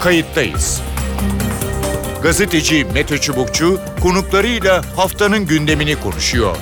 kayıttayız. 0.00 0.82
Gazeteci 2.22 2.86
Mete 2.94 3.18
Çubukçu 3.18 3.80
konuklarıyla 4.02 4.82
haftanın 4.96 5.46
gündemini 5.46 6.00
konuşuyor. 6.00 6.56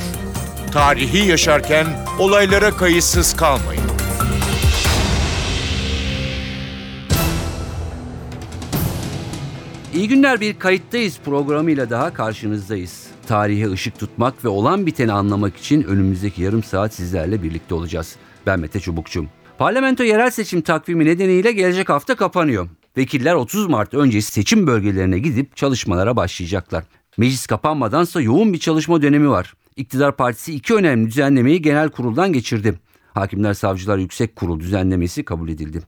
Tarihi 0.72 1.29
yaşarken 1.29 1.86
olaylara 2.18 2.70
kayıtsız 2.70 3.36
kalmayın. 3.36 3.82
İyi 9.95 10.09
günler 10.09 10.41
bir 10.41 10.59
kayıttayız 10.59 11.19
programıyla 11.25 11.91
daha 11.91 12.14
karşınızdayız. 12.14 13.07
Tarihe 13.27 13.71
ışık 13.71 13.98
tutmak 13.98 14.45
ve 14.45 14.48
olan 14.48 14.87
biteni 14.87 15.12
anlamak 15.12 15.57
için 15.57 15.82
önümüzdeki 15.82 16.43
yarım 16.43 16.62
saat 16.62 16.95
sizlerle 16.95 17.43
birlikte 17.43 17.75
olacağız. 17.75 18.16
Ben 18.46 18.61
Mete 18.61 18.80
Çubukçum. 18.80 19.29
Parlamento 19.59 20.05
yerel 20.05 20.30
seçim 20.30 20.61
takvimi 20.62 21.05
nedeniyle 21.05 21.53
gelecek 21.53 21.89
hafta 21.89 22.14
kapanıyor. 22.14 22.69
Vekiller 22.96 23.34
30 23.34 23.66
Mart 23.66 23.95
öncesi 23.95 24.32
seçim 24.32 24.66
bölgelerine 24.66 25.19
gidip 25.19 25.56
çalışmalara 25.56 26.16
başlayacaklar. 26.16 26.84
Meclis 27.16 27.46
kapanmadansa 27.46 28.20
yoğun 28.20 28.52
bir 28.52 28.59
çalışma 28.59 29.02
dönemi 29.02 29.30
var. 29.30 29.55
İktidar 29.77 30.16
Partisi 30.16 30.55
iki 30.55 30.74
önemli 30.74 31.06
düzenlemeyi 31.06 31.62
genel 31.62 31.88
kuruldan 31.88 32.33
geçirdi. 32.33 32.78
Hakimler 33.14 33.55
Savcılar 33.55 33.98
Yüksek 33.98 34.36
Kurul 34.36 34.60
düzenlemesi 34.60 35.24
kabul 35.24 35.48
edildi. 35.48 35.80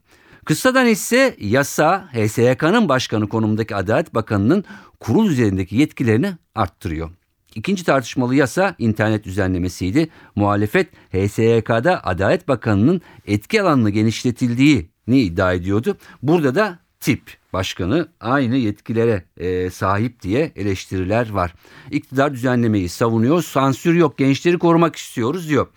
Kısadan 0.45 0.87
ise 0.87 1.35
yasa 1.39 2.09
HSYK'nın 2.13 2.89
başkanı 2.89 3.29
konumundaki 3.29 3.75
Adalet 3.75 4.15
Bakanı'nın 4.15 4.63
kurul 4.99 5.29
üzerindeki 5.29 5.75
yetkilerini 5.75 6.33
arttırıyor. 6.55 7.09
İkinci 7.55 7.83
tartışmalı 7.83 8.35
yasa 8.35 8.75
internet 8.77 9.23
düzenlemesiydi. 9.23 10.09
Muhalefet 10.35 10.89
HSYK'da 11.11 12.05
Adalet 12.05 12.47
Bakanı'nın 12.47 13.01
etki 13.27 13.61
alanını 13.61 13.89
genişletildiğini 13.89 14.87
iddia 15.07 15.53
ediyordu. 15.53 15.97
Burada 16.23 16.55
da 16.55 16.79
tip 16.99 17.37
başkanı 17.53 18.07
aynı 18.19 18.55
yetkilere 18.55 19.23
e, 19.37 19.69
sahip 19.69 20.21
diye 20.21 20.51
eleştiriler 20.55 21.29
var. 21.29 21.53
İktidar 21.91 22.33
düzenlemeyi 22.33 22.89
savunuyor. 22.89 23.41
Sansür 23.41 23.93
yok 23.93 24.17
gençleri 24.17 24.59
korumak 24.59 24.95
istiyoruz 24.95 25.49
diyor. 25.49 25.67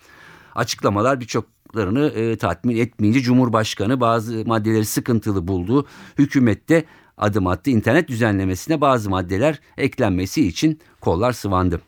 Açıklamalar 0.55 1.19
birçoklarını 1.19 2.07
e, 2.07 2.37
tatmin 2.37 2.77
etmeyince 2.77 3.21
Cumhurbaşkanı 3.21 3.99
bazı 3.99 4.45
maddeleri 4.45 4.85
sıkıntılı 4.85 5.47
buldu. 5.47 5.87
Hükümette 6.17 6.85
adım 7.17 7.47
attı. 7.47 7.69
İnternet 7.69 8.07
düzenlemesine 8.07 8.81
bazı 8.81 9.09
maddeler 9.09 9.59
eklenmesi 9.77 10.47
için 10.47 10.79
kollar 11.01 11.31
sıvandı. 11.31 11.81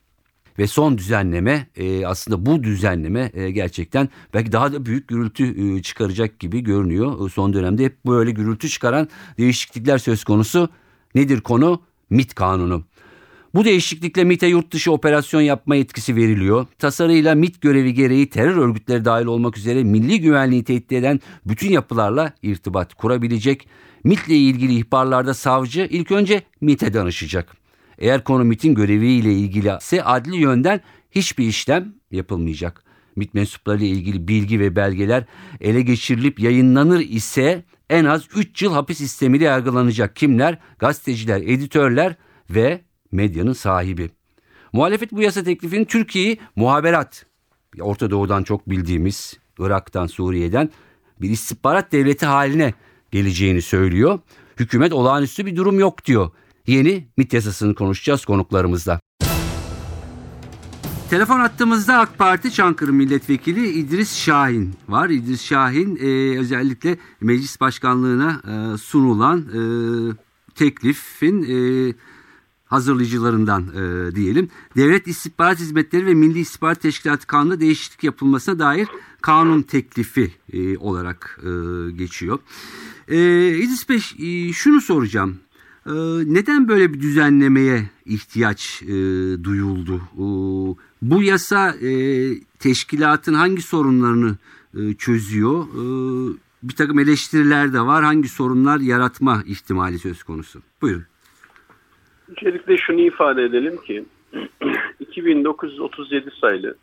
Ve 0.59 0.67
son 0.67 0.97
düzenleme 0.97 1.67
e, 1.75 2.05
aslında 2.05 2.45
bu 2.45 2.63
düzenleme 2.63 3.31
e, 3.33 3.51
gerçekten 3.51 4.09
belki 4.33 4.51
daha 4.51 4.73
da 4.73 4.85
büyük 4.85 5.07
gürültü 5.07 5.77
e, 5.77 5.81
çıkaracak 5.81 6.39
gibi 6.39 6.59
görünüyor. 6.63 7.25
E, 7.25 7.29
son 7.29 7.53
dönemde 7.53 7.85
hep 7.85 8.05
böyle 8.05 8.31
gürültü 8.31 8.69
çıkaran 8.69 9.07
değişiklikler 9.37 9.97
söz 9.97 10.23
konusu. 10.23 10.69
Nedir 11.15 11.41
konu? 11.41 11.81
MIT 12.09 12.35
kanunu. 12.35 12.83
Bu 13.55 13.65
değişiklikle 13.65 14.23
MIT'e 14.23 14.47
yurt 14.47 14.71
dışı 14.71 14.91
operasyon 14.91 15.41
yapma 15.41 15.75
yetkisi 15.75 16.15
veriliyor. 16.15 16.67
Tasarıyla 16.79 17.35
MIT 17.35 17.61
görevi 17.61 17.93
gereği 17.93 18.29
terör 18.29 18.57
örgütleri 18.57 19.05
dahil 19.05 19.25
olmak 19.25 19.57
üzere 19.57 19.83
milli 19.83 20.21
güvenliği 20.21 20.63
tehdit 20.63 20.91
eden 20.91 21.19
bütün 21.45 21.69
yapılarla 21.71 22.33
irtibat 22.41 22.93
kurabilecek. 22.93 23.67
MIT 24.03 24.27
ile 24.27 24.37
ilgili 24.37 24.75
ihbarlarda 24.75 25.33
savcı 25.33 25.87
ilk 25.91 26.11
önce 26.11 26.43
MIT'e 26.61 26.93
danışacak. 26.93 27.62
Eğer 27.97 28.23
konu 28.23 28.43
MIT'in 28.43 28.75
göreviyle 28.75 29.33
ilgili 29.33 29.77
ise 29.77 30.03
adli 30.03 30.35
yönden 30.35 30.81
hiçbir 31.11 31.47
işlem 31.47 31.93
yapılmayacak. 32.11 32.83
MIT 33.15 33.33
mensuplarıyla 33.33 33.87
ilgili 33.87 34.27
bilgi 34.27 34.59
ve 34.59 34.75
belgeler 34.75 35.25
ele 35.61 35.81
geçirilip 35.81 36.39
yayınlanır 36.39 36.99
ise 36.99 37.63
en 37.89 38.05
az 38.05 38.27
3 38.35 38.61
yıl 38.61 38.73
hapis 38.73 38.97
sistemiyle 38.97 39.45
yargılanacak 39.45 40.15
kimler? 40.15 40.59
Gazeteciler, 40.79 41.41
editörler 41.41 42.15
ve 42.49 42.81
medyanın 43.11 43.53
sahibi. 43.53 44.09
Muhalefet 44.73 45.11
bu 45.11 45.21
yasa 45.21 45.43
teklifinin 45.43 45.85
Türkiye'yi 45.85 46.37
muhaberat, 46.55 47.25
Orta 47.79 48.11
Doğu'dan 48.11 48.43
çok 48.43 48.69
bildiğimiz 48.69 49.39
Irak'tan, 49.59 50.07
Suriye'den 50.07 50.69
bir 51.21 51.29
istihbarat 51.29 51.91
devleti 51.91 52.25
haline 52.25 52.73
geleceğini 53.11 53.61
söylüyor. 53.61 54.19
Hükümet 54.59 54.93
olağanüstü 54.93 55.45
bir 55.45 55.55
durum 55.55 55.79
yok 55.79 56.05
diyor. 56.05 56.31
Yeni 56.67 57.07
MIT 57.17 57.33
yasasını 57.33 57.75
konuşacağız 57.75 58.25
konuklarımızla. 58.25 58.99
Telefon 61.09 61.39
attığımızda 61.39 61.99
AK 61.99 62.17
Parti 62.17 62.51
Çankırı 62.51 62.93
Milletvekili 62.93 63.67
İdris 63.67 64.15
Şahin 64.15 64.73
var. 64.89 65.09
İdris 65.09 65.41
Şahin 65.41 65.95
e, 65.95 66.39
özellikle 66.39 66.97
meclis 67.21 67.59
başkanlığına 67.61 68.41
e, 68.47 68.77
sunulan 68.77 69.39
e, 69.39 69.61
teklifin 70.55 71.43
e, 71.43 71.93
hazırlayıcılarından 72.65 73.63
e, 73.63 74.15
diyelim. 74.15 74.49
Devlet 74.75 75.07
İstihbarat 75.07 75.59
Hizmetleri 75.59 76.05
ve 76.05 76.13
Milli 76.13 76.39
İstihbarat 76.39 76.81
Teşkilatı 76.81 77.27
Kanunu'nda 77.27 77.59
değişiklik 77.59 78.03
yapılmasına 78.03 78.59
dair 78.59 78.87
kanun 79.21 79.61
teklifi 79.61 80.31
e, 80.53 80.77
olarak 80.77 81.39
e, 81.43 81.49
geçiyor. 81.91 82.39
E, 83.07 83.17
İdris 83.57 83.89
Bey 83.89 84.01
e, 84.19 84.53
şunu 84.53 84.81
soracağım. 84.81 85.39
E, 85.85 85.93
neden 86.25 86.67
böyle 86.67 86.93
bir 86.93 87.01
düzenlemeye 87.01 87.81
ihtiyaç 88.05 88.81
e, 88.83 88.87
duyuldu? 89.43 90.01
E, 90.13 90.25
bu 91.01 91.23
yasa 91.23 91.69
e, 91.69 91.91
teşkilatın 92.59 93.33
hangi 93.33 93.61
sorunlarını 93.61 94.35
e, 94.77 94.93
çözüyor? 94.93 95.63
E, 95.63 95.83
bir 96.63 96.75
takım 96.75 96.99
eleştiriler 96.99 97.73
de 97.73 97.79
var. 97.79 98.03
Hangi 98.03 98.29
sorunlar 98.29 98.79
yaratma 98.79 99.43
ihtimali 99.45 99.99
söz 99.99 100.23
konusu? 100.23 100.59
Buyurun. 100.81 101.03
Öncelikle 102.29 102.77
şunu 102.77 103.01
ifade 103.01 103.43
edelim 103.43 103.77
ki 103.87 104.05
2937 104.99 106.29
sayılı 106.41 106.75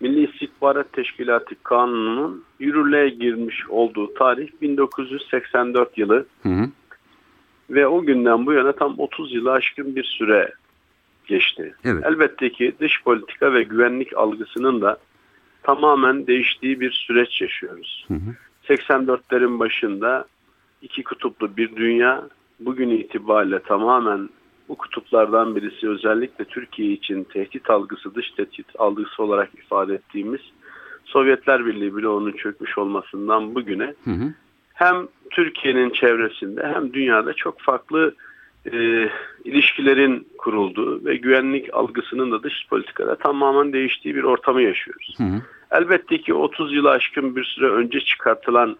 Milli 0.00 0.30
İstihbarat 0.30 0.92
Teşkilatı 0.92 1.54
Kanunu'nun 1.62 2.44
yürürlüğe 2.58 3.08
girmiş 3.08 3.68
olduğu 3.68 4.14
tarih 4.14 4.48
1984 4.62 5.98
yılı 5.98 6.26
hı 6.42 6.48
hı. 6.48 6.68
Ve 7.70 7.86
o 7.86 8.02
günden 8.02 8.46
bu 8.46 8.52
yana 8.52 8.72
tam 8.72 8.94
30 8.98 9.34
yılı 9.34 9.52
aşkın 9.52 9.96
bir 9.96 10.04
süre 10.04 10.52
geçti. 11.26 11.74
Evet. 11.84 12.04
Elbette 12.06 12.52
ki 12.52 12.74
dış 12.80 13.02
politika 13.02 13.52
ve 13.52 13.62
güvenlik 13.62 14.16
algısının 14.16 14.80
da 14.80 14.98
tamamen 15.62 16.26
değiştiği 16.26 16.80
bir 16.80 16.90
süreç 16.90 17.40
yaşıyoruz. 17.40 18.04
Hı 18.08 18.14
hı. 18.14 18.34
84'lerin 18.74 19.58
başında 19.58 20.24
iki 20.82 21.02
kutuplu 21.02 21.56
bir 21.56 21.76
dünya 21.76 22.28
bugün 22.60 22.90
itibariyle 22.90 23.58
tamamen 23.58 24.28
bu 24.68 24.74
kutuplardan 24.76 25.56
birisi 25.56 25.88
özellikle 25.88 26.44
Türkiye 26.44 26.92
için 26.92 27.24
tehdit 27.24 27.70
algısı, 27.70 28.14
dış 28.14 28.30
tehdit 28.30 28.66
algısı 28.78 29.22
olarak 29.22 29.54
ifade 29.54 29.94
ettiğimiz 29.94 30.40
Sovyetler 31.04 31.66
Birliği 31.66 31.94
bloğunun 31.94 32.32
çökmüş 32.32 32.78
olmasından 32.78 33.54
bugüne 33.54 33.94
hı 34.04 34.10
hı. 34.10 34.34
Hem 34.74 35.08
Türkiye'nin 35.30 35.90
çevresinde 35.90 36.66
hem 36.74 36.92
dünyada 36.92 37.34
çok 37.34 37.60
farklı 37.60 38.14
e, 38.72 39.08
ilişkilerin 39.44 40.28
kurulduğu 40.38 41.04
ve 41.04 41.16
güvenlik 41.16 41.74
algısının 41.74 42.32
da 42.32 42.42
dış 42.42 42.66
politikada 42.70 43.16
tamamen 43.16 43.72
değiştiği 43.72 44.14
bir 44.14 44.22
ortamı 44.22 44.62
yaşıyoruz. 44.62 45.14
Hı 45.18 45.24
hı. 45.24 45.42
Elbette 45.70 46.18
ki 46.18 46.34
30 46.34 46.74
yılı 46.74 46.90
aşkın 46.90 47.36
bir 47.36 47.44
süre 47.44 47.68
önce 47.68 48.00
çıkartılan 48.00 48.76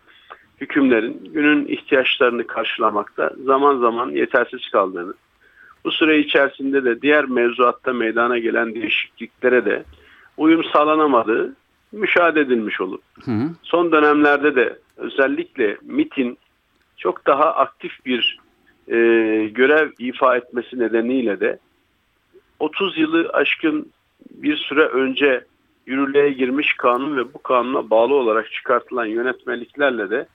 hükümlerin 0.60 1.30
günün 1.34 1.66
ihtiyaçlarını 1.66 2.46
karşılamakta 2.46 3.30
zaman 3.44 3.78
zaman 3.78 4.10
yetersiz 4.10 4.68
kaldığını, 4.72 5.14
bu 5.84 5.90
süre 5.90 6.18
içerisinde 6.18 6.84
de 6.84 7.02
diğer 7.02 7.24
mevzuatta 7.24 7.92
meydana 7.92 8.38
gelen 8.38 8.74
değişikliklere 8.74 9.64
de 9.64 9.84
uyum 10.36 10.64
sağlanamadığı 10.64 11.54
müşahede 11.92 12.40
edilmiş 12.40 12.80
olur. 12.80 12.98
Hı 13.24 13.30
hı. 13.30 13.50
Son 13.62 13.92
dönemlerde 13.92 14.56
de 14.56 14.78
özellikle 14.96 15.76
MIT'in 15.82 16.38
çok 16.96 17.26
daha 17.26 17.54
aktif 17.54 17.92
bir 18.06 18.38
e, 18.88 18.96
görev 19.46 19.90
ifa 19.98 20.36
etmesi 20.36 20.78
nedeniyle 20.78 21.40
de 21.40 21.58
30 22.60 22.98
yılı 22.98 23.28
aşkın 23.32 23.92
bir 24.30 24.56
süre 24.56 24.84
önce 24.84 25.44
yürürlüğe 25.86 26.30
girmiş 26.30 26.74
kanun 26.76 27.16
ve 27.16 27.34
bu 27.34 27.42
kanuna 27.42 27.90
bağlı 27.90 28.14
olarak 28.14 28.52
çıkartılan 28.52 29.06
yönetmeliklerle 29.06 30.10
de 30.10 30.26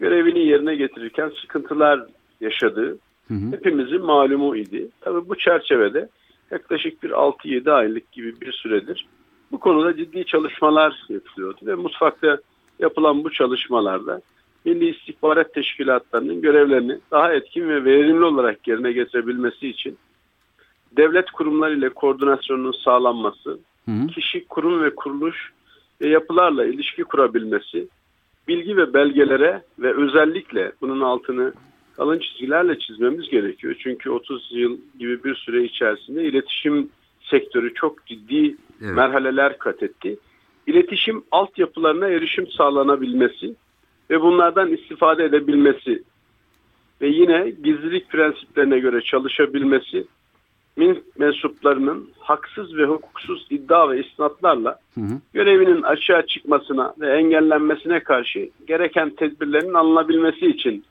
görevini 0.00 0.46
yerine 0.46 0.74
getirirken 0.76 1.32
sıkıntılar 1.40 2.00
yaşadığı 2.40 2.98
hı 3.28 3.34
hı. 3.34 3.52
hepimizin 3.52 4.02
malumu 4.02 4.56
idi. 4.56 4.88
Tabii 5.00 5.28
bu 5.28 5.38
çerçevede 5.38 6.08
yaklaşık 6.50 7.02
bir 7.02 7.10
6-7 7.10 7.72
aylık 7.72 8.12
gibi 8.12 8.40
bir 8.40 8.52
süredir 8.52 9.06
bu 9.52 9.60
konuda 9.60 9.96
ciddi 9.96 10.24
çalışmalar 10.24 11.04
yapılıyordu 11.08 11.58
ve 11.62 11.74
mutfakta 11.74 12.38
yapılan 12.78 13.24
bu 13.24 13.32
çalışmalarda 13.32 14.20
Milli 14.64 14.88
İstihbarat 14.88 15.54
Teşkilatlarının 15.54 16.40
görevlerini 16.40 16.98
daha 17.10 17.32
etkin 17.32 17.68
ve 17.68 17.84
verimli 17.84 18.24
olarak 18.24 18.68
yerine 18.68 18.92
getirebilmesi 18.92 19.68
için 19.68 19.98
devlet 20.96 21.30
kurumları 21.30 21.74
ile 21.78 21.88
koordinasyonun 21.88 22.72
sağlanması, 22.72 23.58
hı 23.84 23.90
hı. 23.90 24.06
kişi, 24.06 24.44
kurum 24.44 24.82
ve 24.82 24.94
kuruluş 24.94 25.52
ve 26.00 26.08
yapılarla 26.08 26.64
ilişki 26.66 27.04
kurabilmesi, 27.04 27.88
bilgi 28.48 28.76
ve 28.76 28.94
belgelere 28.94 29.62
ve 29.78 29.94
özellikle 29.96 30.72
bunun 30.80 31.00
altını 31.00 31.52
kalın 31.96 32.18
çizgilerle 32.18 32.78
çizmemiz 32.78 33.30
gerekiyor. 33.30 33.76
Çünkü 33.78 34.10
30 34.10 34.48
yıl 34.50 34.78
gibi 34.98 35.24
bir 35.24 35.34
süre 35.34 35.64
içerisinde 35.64 36.24
iletişim 36.24 36.90
sektörü 37.20 37.74
çok 37.74 38.06
ciddi 38.06 38.56
Evet. 38.82 38.96
merhaleler 38.96 39.58
kat 39.58 39.82
etti. 39.82 40.18
İletişim 40.66 41.24
altyapılarına 41.30 42.08
erişim 42.08 42.46
sağlanabilmesi 42.46 43.54
ve 44.10 44.20
bunlardan 44.20 44.72
istifade 44.72 45.24
edebilmesi 45.24 46.02
ve 47.00 47.08
yine 47.08 47.50
gizlilik 47.50 48.08
prensiplerine 48.08 48.78
göre 48.78 49.00
çalışabilmesi 49.00 50.06
min 50.76 51.04
mensuplarının 51.18 52.10
haksız 52.18 52.76
ve 52.76 52.84
hukuksuz 52.84 53.46
iddia 53.50 53.90
ve 53.90 54.04
isnatlarla 54.06 54.78
Hı 54.94 55.00
hı. 55.00 55.20
görevinin 55.34 55.82
açığa 55.82 56.26
çıkmasına 56.26 56.94
ve 57.00 57.16
engellenmesine 57.16 58.00
karşı 58.00 58.50
gereken 58.66 59.10
tedbirlerin 59.10 59.74
alınabilmesi 59.74 60.46
için 60.46 60.84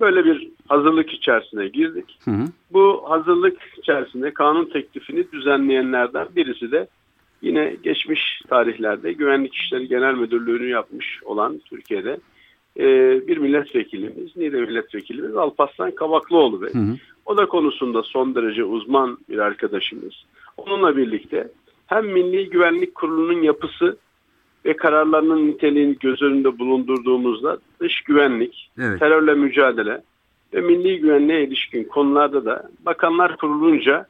böyle 0.00 0.24
bir 0.24 0.48
hazırlık 0.68 1.10
içerisine 1.10 1.68
girdik. 1.68 2.18
Hı 2.24 2.30
hı. 2.30 2.44
Bu 2.72 3.04
hazırlık 3.08 3.56
içerisinde 3.78 4.34
kanun 4.34 4.64
teklifini 4.64 5.32
düzenleyenlerden 5.32 6.28
birisi 6.36 6.72
de 6.72 6.86
yine 7.44 7.76
geçmiş 7.82 8.42
tarihlerde 8.48 9.12
Güvenlik 9.12 9.54
İşleri 9.54 9.88
Genel 9.88 10.14
Müdürlüğü'nü 10.14 10.68
yapmış 10.68 11.20
olan 11.24 11.60
Türkiye'de 11.70 12.18
e, 12.78 12.86
bir 13.26 13.36
milletvekilimiz, 13.36 14.36
Niğde 14.36 14.60
milletvekilimiz 14.60 15.36
Alparslan 15.36 15.90
Kabaklıoğlu 15.90 16.62
Bey. 16.62 16.72
Hı 16.72 16.78
hı. 16.78 16.96
O 17.26 17.36
da 17.36 17.46
konusunda 17.46 18.02
son 18.02 18.34
derece 18.34 18.64
uzman 18.64 19.18
bir 19.28 19.38
arkadaşımız. 19.38 20.14
Onunla 20.56 20.96
birlikte 20.96 21.48
hem 21.86 22.06
Milli 22.06 22.50
Güvenlik 22.50 22.94
Kurulu'nun 22.94 23.42
yapısı 23.42 23.96
ve 24.64 24.76
kararlarının 24.76 25.46
niteliğini 25.46 25.96
göz 26.00 26.22
önünde 26.22 26.58
bulundurduğumuzda 26.58 27.58
dış 27.80 28.00
güvenlik, 28.00 28.70
Evet. 28.78 28.98
terörle 28.98 29.34
mücadele 29.34 30.02
ve 30.54 30.60
milli 30.60 31.00
güvenliğe 31.00 31.44
ilişkin 31.44 31.84
konularda 31.84 32.44
da 32.44 32.68
bakanlar 32.86 33.36
kurulunca 33.36 34.06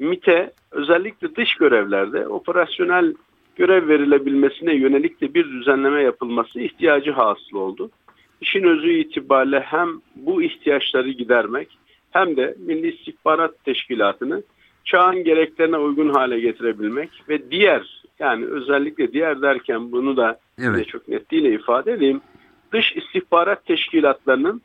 MİT'e 0.00 0.52
özellikle 0.70 1.36
dış 1.36 1.54
görevlerde 1.54 2.28
operasyonel 2.28 3.14
görev 3.56 3.88
verilebilmesine 3.88 4.74
yönelik 4.74 5.20
de 5.20 5.34
bir 5.34 5.44
düzenleme 5.44 6.02
yapılması 6.02 6.60
ihtiyacı 6.60 7.10
hasıl 7.10 7.56
oldu. 7.56 7.90
İşin 8.40 8.64
özü 8.64 8.90
itibariyle 8.90 9.60
hem 9.60 9.88
bu 10.16 10.42
ihtiyaçları 10.42 11.10
gidermek 11.10 11.78
hem 12.10 12.36
de 12.36 12.56
Milli 12.58 12.94
İstihbarat 12.94 13.64
Teşkilatı'nı 13.64 14.42
çağın 14.84 15.24
gereklerine 15.24 15.78
uygun 15.78 16.08
hale 16.08 16.40
getirebilmek 16.40 17.10
ve 17.28 17.50
diğer 17.50 18.02
yani 18.18 18.46
özellikle 18.46 19.12
diğer 19.12 19.42
derken 19.42 19.92
bunu 19.92 20.16
da 20.16 20.38
Evet. 20.58 20.88
çok 20.88 21.08
netliğiyle 21.08 21.54
ifade 21.54 21.92
edeyim. 21.92 22.20
Dış 22.72 22.96
istihbarat 22.96 23.66
teşkilatlarının 23.66 24.62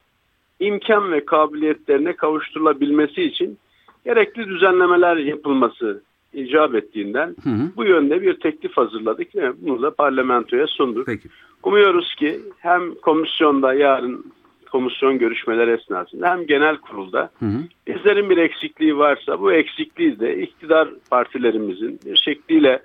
imkan 0.59 1.11
ve 1.11 1.25
kabiliyetlerine 1.25 2.15
kavuşturulabilmesi 2.15 3.23
için 3.23 3.57
gerekli 4.05 4.47
düzenlemeler 4.47 5.17
yapılması 5.17 6.01
icap 6.33 6.75
ettiğinden 6.75 7.35
Hı 7.43 7.49
hı. 7.49 7.71
bu 7.75 7.83
yönde 7.83 8.21
bir 8.21 8.39
teklif 8.39 8.77
hazırladık 8.77 9.35
ve 9.35 9.51
bunu 9.61 9.81
da 9.81 9.91
parlamentoya 9.91 10.67
sunduk. 10.67 11.05
Peki. 11.05 11.29
Umuyoruz 11.63 12.15
ki 12.15 12.39
hem 12.59 12.95
komisyonda 12.95 13.73
yarın 13.73 14.25
komisyon 14.71 15.17
görüşmeleri 15.17 15.71
esnasında 15.71 16.29
hem 16.29 16.45
genel 16.45 16.77
kurulda 16.77 17.29
Hı 17.39 17.45
hı. 17.45 17.59
bizlerin 17.87 18.29
bir 18.29 18.37
eksikliği 18.37 18.97
varsa 18.97 19.39
bu 19.39 19.53
eksikliği 19.53 20.19
de 20.19 20.41
iktidar 20.41 20.89
partilerimizin 21.09 21.99
bir 22.05 22.15
şekliyle 22.15 22.79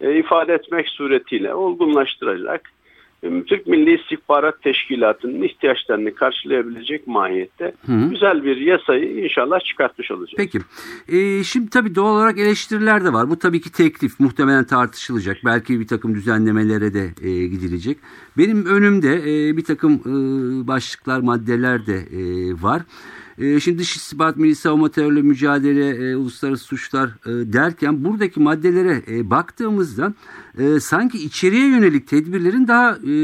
e, 0.00 0.18
ifade 0.18 0.54
etmek 0.54 0.88
suretiyle 0.88 1.54
olgunlaştıracak 1.54 2.70
Türk 3.22 3.66
Milli 3.66 4.00
İstihbarat 4.00 4.62
Teşkilatı'nın 4.62 5.42
ihtiyaçlarını 5.42 6.14
karşılayabilecek 6.14 7.06
mahiyette 7.06 7.74
Hı 7.86 7.92
güzel 8.10 8.44
bir 8.44 8.56
yasayı 8.56 9.24
inşallah 9.24 9.60
çıkartmış 9.60 10.10
olacağız. 10.10 10.34
Peki. 10.36 10.58
Ee, 11.08 11.44
şimdi 11.44 11.70
tabii 11.70 11.94
doğal 11.94 12.16
olarak 12.16 12.38
eleştiriler 12.38 13.04
de 13.04 13.12
var. 13.12 13.30
Bu 13.30 13.38
tabii 13.38 13.60
ki 13.60 13.72
teklif. 13.72 14.20
Muhtemelen 14.20 14.64
tartışılacak. 14.64 15.36
Belki 15.44 15.80
bir 15.80 15.86
takım 15.86 16.14
düzenlemelere 16.14 16.94
de 16.94 17.04
e, 17.22 17.46
gidilecek. 17.46 17.98
Benim 18.38 18.66
önümde 18.66 19.14
e, 19.14 19.56
bir 19.56 19.64
takım 19.64 19.92
e, 19.92 20.66
başlıklar, 20.66 21.20
maddeler 21.20 21.86
de 21.86 21.96
e, 21.96 22.22
var. 22.62 22.82
E, 23.38 23.60
şimdi 23.60 23.78
dış 23.78 23.96
istihbarat, 23.96 24.36
milli 24.36 24.54
savunma, 24.54 24.90
terörle 24.90 25.22
mücadele, 25.22 26.10
e, 26.10 26.16
uluslararası 26.16 26.64
suçlar 26.64 27.08
e, 27.08 27.52
derken 27.52 28.04
buradaki 28.04 28.40
maddelere 28.40 29.02
e, 29.08 29.30
baktığımızda 29.30 30.14
e, 30.58 30.80
sanki 30.80 31.18
içeriye 31.18 31.68
yönelik 31.68 32.08
tedbirlerin 32.08 32.68
daha 32.68 32.90
e, 32.90 33.14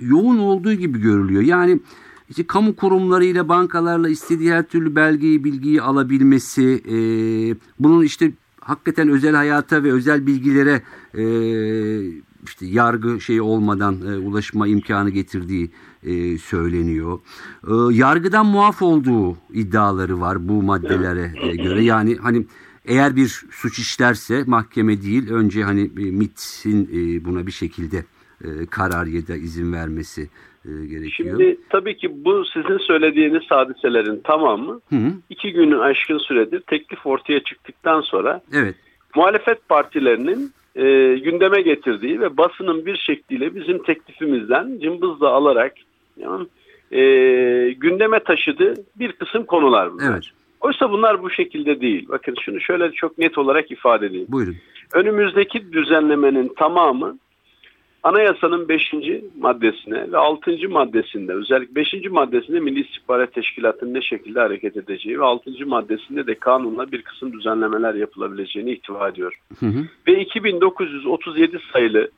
yoğun 0.00 0.38
olduğu 0.38 0.72
gibi 0.72 1.00
görülüyor. 1.00 1.42
Yani 1.42 1.80
işte 2.30 2.46
kamu 2.46 2.76
kurumlarıyla, 2.76 3.48
bankalarla 3.48 4.08
istediği 4.08 4.52
her 4.52 4.62
türlü 4.62 4.96
belgeyi, 4.96 5.44
bilgiyi 5.44 5.82
alabilmesi, 5.82 6.82
e, 6.88 6.96
bunun 7.78 8.02
işte 8.02 8.32
hakikaten 8.60 9.08
özel 9.08 9.34
hayata 9.34 9.84
ve 9.84 9.92
özel 9.92 10.26
bilgilere 10.26 10.82
e, 11.14 11.24
işte 12.44 12.66
yargı 12.66 13.20
şeyi 13.20 13.42
olmadan 13.42 14.00
e, 14.00 14.16
ulaşma 14.16 14.66
imkanı 14.66 15.10
getirdiği 15.10 15.70
e, 16.06 16.38
söyleniyor. 16.38 17.18
E, 17.68 17.94
yargıdan 17.94 18.46
muaf 18.46 18.82
olduğu 18.82 19.36
iddiaları 19.52 20.20
var 20.20 20.48
bu 20.48 20.62
maddelere 20.62 21.32
e, 21.42 21.56
göre. 21.56 21.82
Yani 21.84 22.16
hani 22.16 22.46
eğer 22.84 23.16
bir 23.16 23.28
suç 23.50 23.78
işlerse 23.78 24.44
mahkeme 24.46 25.02
değil 25.02 25.30
önce 25.30 25.62
hani 25.62 25.80
e, 25.80 26.10
MIT'in 26.10 26.88
e, 26.92 27.24
buna 27.24 27.46
bir 27.46 27.52
şekilde 27.52 28.04
e, 28.44 28.66
karar 28.70 29.06
ya 29.06 29.26
da 29.28 29.36
izin 29.36 29.72
vermesi 29.72 30.28
e, 30.64 30.86
gerekiyor. 30.86 31.10
Şimdi 31.10 31.58
tabii 31.70 31.96
ki 31.96 32.24
bu 32.24 32.44
sizin 32.44 32.78
söylediğiniz 32.78 33.42
hadiselerin 33.48 34.20
tamamı 34.24 34.80
Hı 34.90 34.96
hı. 34.96 35.12
iki 35.30 35.52
günün 35.52 35.78
aşkın 35.78 36.18
süredir 36.18 36.60
teklif 36.60 37.06
ortaya 37.06 37.40
çıktıktan 37.40 38.00
sonra 38.00 38.40
Evet. 38.52 38.74
muhalefet 39.16 39.68
partilerinin 39.68 40.52
e, 40.76 41.14
gündeme 41.18 41.60
getirdiği 41.60 42.20
ve 42.20 42.36
basının 42.36 42.86
bir 42.86 42.96
şekliyle 42.96 43.54
bizim 43.54 43.82
teklifimizden 43.82 44.78
cımbızla 44.82 45.28
alarak 45.28 45.72
yani, 46.18 46.46
e, 46.92 47.72
gündeme 47.72 48.20
taşıdığı 48.20 48.74
bir 48.96 49.12
kısım 49.12 49.44
konular 49.44 49.92
bunlar. 49.92 50.12
Evet. 50.12 50.24
Oysa 50.60 50.90
bunlar 50.90 51.22
bu 51.22 51.30
şekilde 51.30 51.80
değil. 51.80 52.08
Bakın 52.08 52.34
şunu 52.44 52.60
şöyle 52.60 52.92
çok 52.92 53.18
net 53.18 53.38
olarak 53.38 53.70
ifade 53.70 54.06
edeyim. 54.06 54.26
Buyurun. 54.28 54.56
Önümüzdeki 54.92 55.72
düzenlemenin 55.72 56.52
tamamı 56.56 57.18
anayasanın 58.02 58.68
5. 58.68 58.94
maddesine 59.38 60.12
ve 60.12 60.16
6. 60.16 60.68
maddesinde 60.68 61.32
özellikle 61.32 61.74
5. 61.74 61.94
maddesinde 62.10 62.60
Milli 62.60 62.80
İstihbarat 62.80 63.34
Teşkilatı'nın 63.34 63.94
ne 63.94 64.02
şekilde 64.02 64.40
hareket 64.40 64.76
edeceği 64.76 65.20
ve 65.20 65.24
6. 65.24 65.50
maddesinde 65.66 66.26
de 66.26 66.34
kanunla 66.34 66.92
bir 66.92 67.02
kısım 67.02 67.32
düzenlemeler 67.32 67.94
yapılabileceğini 67.94 68.72
ihtiva 68.72 69.08
ediyor. 69.08 69.40
Hı 69.60 69.66
hı. 69.66 69.86
Ve 70.06 70.20
2937 70.20 71.58
sayılı 71.72 72.10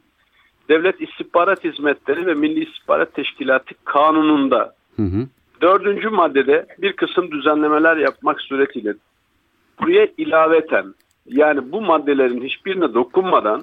Devlet 0.70 1.00
İstihbarat 1.00 1.64
Hizmetleri 1.64 2.26
ve 2.26 2.34
Milli 2.34 2.64
İstihbarat 2.64 3.14
Teşkilatı 3.14 3.74
kanununda 3.84 4.74
Hı 4.96 5.02
hı. 5.02 5.26
Dördüncü 5.62 6.08
maddede 6.08 6.66
bir 6.78 6.92
kısım 6.92 7.30
düzenlemeler 7.30 7.96
yapmak 7.96 8.40
suretiyle 8.40 8.94
buraya 9.80 10.08
ilaveten 10.18 10.94
yani 11.26 11.72
bu 11.72 11.80
maddelerin 11.80 12.42
hiçbirine 12.42 12.94
dokunmadan 12.94 13.62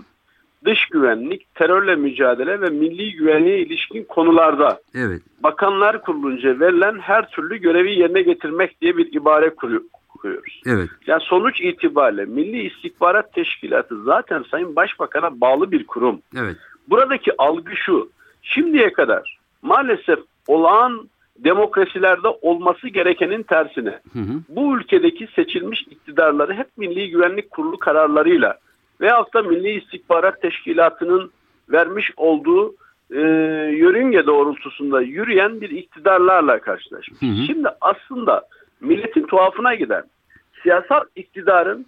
dış 0.66 0.86
güvenlik, 0.86 1.56
terörle 1.56 1.96
mücadele 1.96 2.62
ve 2.62 2.70
milli 2.70 3.12
güvenliğe 3.16 3.60
ilişkin 3.60 4.04
konularda 4.04 4.80
Evet. 4.96 5.22
bakanlar 5.44 6.02
kurulunca 6.02 6.60
verilen 6.60 7.00
her 7.00 7.30
türlü 7.30 7.58
görevi 7.58 8.00
yerine 8.00 8.22
getirmek 8.22 8.82
diye 8.82 8.98
bir 8.98 9.14
ibare 9.14 9.50
kuruyor- 9.50 9.84
koyuyoruz. 10.10 10.62
Evet. 10.66 10.90
Yani 11.08 11.22
sonuç 11.24 11.62
itibariyle 11.62 12.26
Milli 12.26 12.62
İstihbarat 12.62 13.34
Teşkilatı 13.34 14.04
zaten 14.04 14.46
Sayın 14.52 14.76
Başbakan'a 14.76 15.42
bağlı 15.42 15.72
bir 15.72 15.88
kurum. 15.88 16.22
Evet. 16.38 16.58
Buradaki 16.88 17.32
algı 17.38 17.76
şu. 17.76 18.10
Şimdiye 18.42 18.94
kadar 18.94 19.38
maalesef 19.62 20.20
olağan 20.48 21.10
demokrasilerde 21.38 22.28
olması 22.28 22.88
gerekenin 22.88 23.44
tersine 23.44 24.00
Hı 24.14 24.20
hı. 24.20 24.42
bu 24.50 24.78
ülkedeki 24.78 25.28
seçilmiş 25.36 25.82
iktidarları 25.82 26.54
hep 26.54 26.68
Milli 26.78 27.10
Güvenlik 27.10 27.52
Kurulu 27.52 27.80
kararlarıyla 27.80 28.58
veyahut 29.02 29.34
da 29.34 29.42
Milli 29.42 29.72
İstihbarat 29.72 30.42
Teşkilatı'nın 30.42 31.32
vermiş 31.70 32.12
olduğu 32.18 32.76
e, 33.12 33.20
yörünge 33.78 34.26
doğrultusunda 34.26 35.02
yürüyen 35.02 35.62
bir 35.62 35.70
iktidarlarla 35.70 36.60
karşılaşmış. 36.60 37.22
Hı 37.22 37.26
hı. 37.26 37.46
Şimdi 37.48 37.70
aslında 37.82 38.42
milletin 38.82 39.28
tuhafına 39.28 39.76
giden 39.76 40.04
siyasal 40.64 41.02
iktidarın 41.16 41.86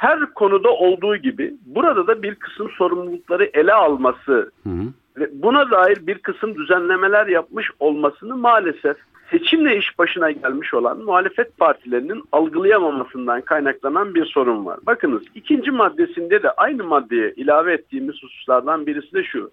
her 0.00 0.26
konuda 0.34 0.70
olduğu 0.70 1.16
gibi 1.16 1.54
burada 1.66 2.06
da 2.06 2.22
bir 2.22 2.34
kısım 2.34 2.70
sorumlulukları 2.70 3.50
ele 3.54 3.72
alması 3.72 4.52
Hı 4.62 4.70
hı. 4.70 4.82
ve 5.16 5.28
buna 5.32 5.70
dair 5.70 6.06
bir 6.06 6.18
kısım 6.18 6.54
düzenlemeler 6.54 7.26
yapmış 7.26 7.70
olmasını 7.80 8.36
maalesef 8.36 8.96
seçimle 9.30 9.76
iş 9.76 9.98
başına 9.98 10.30
gelmiş 10.30 10.74
olan 10.74 10.98
muhalefet 10.98 11.58
partilerinin 11.58 12.22
algılayamamasından 12.32 13.40
kaynaklanan 13.40 14.14
bir 14.14 14.24
sorun 14.24 14.66
var. 14.66 14.78
Bakınız 14.86 15.22
ikinci 15.34 15.70
maddesinde 15.70 16.42
de 16.42 16.50
aynı 16.50 16.84
maddeye 16.84 17.32
ilave 17.36 17.72
ettiğimiz 17.72 18.22
hususlardan 18.22 18.86
birisi 18.86 19.12
de 19.12 19.24
şu. 19.24 19.50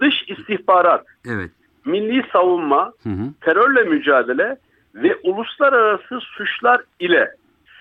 Dış 0.00 0.24
istihbarat, 0.28 1.06
Evet. 1.28 1.50
milli 1.84 2.24
savunma, 2.32 2.92
Hı 3.02 3.08
hı. 3.08 3.32
terörle 3.40 3.82
mücadele 3.82 4.56
ve 4.94 5.16
uluslararası 5.22 6.20
suçlar 6.20 6.80
ile 7.00 7.34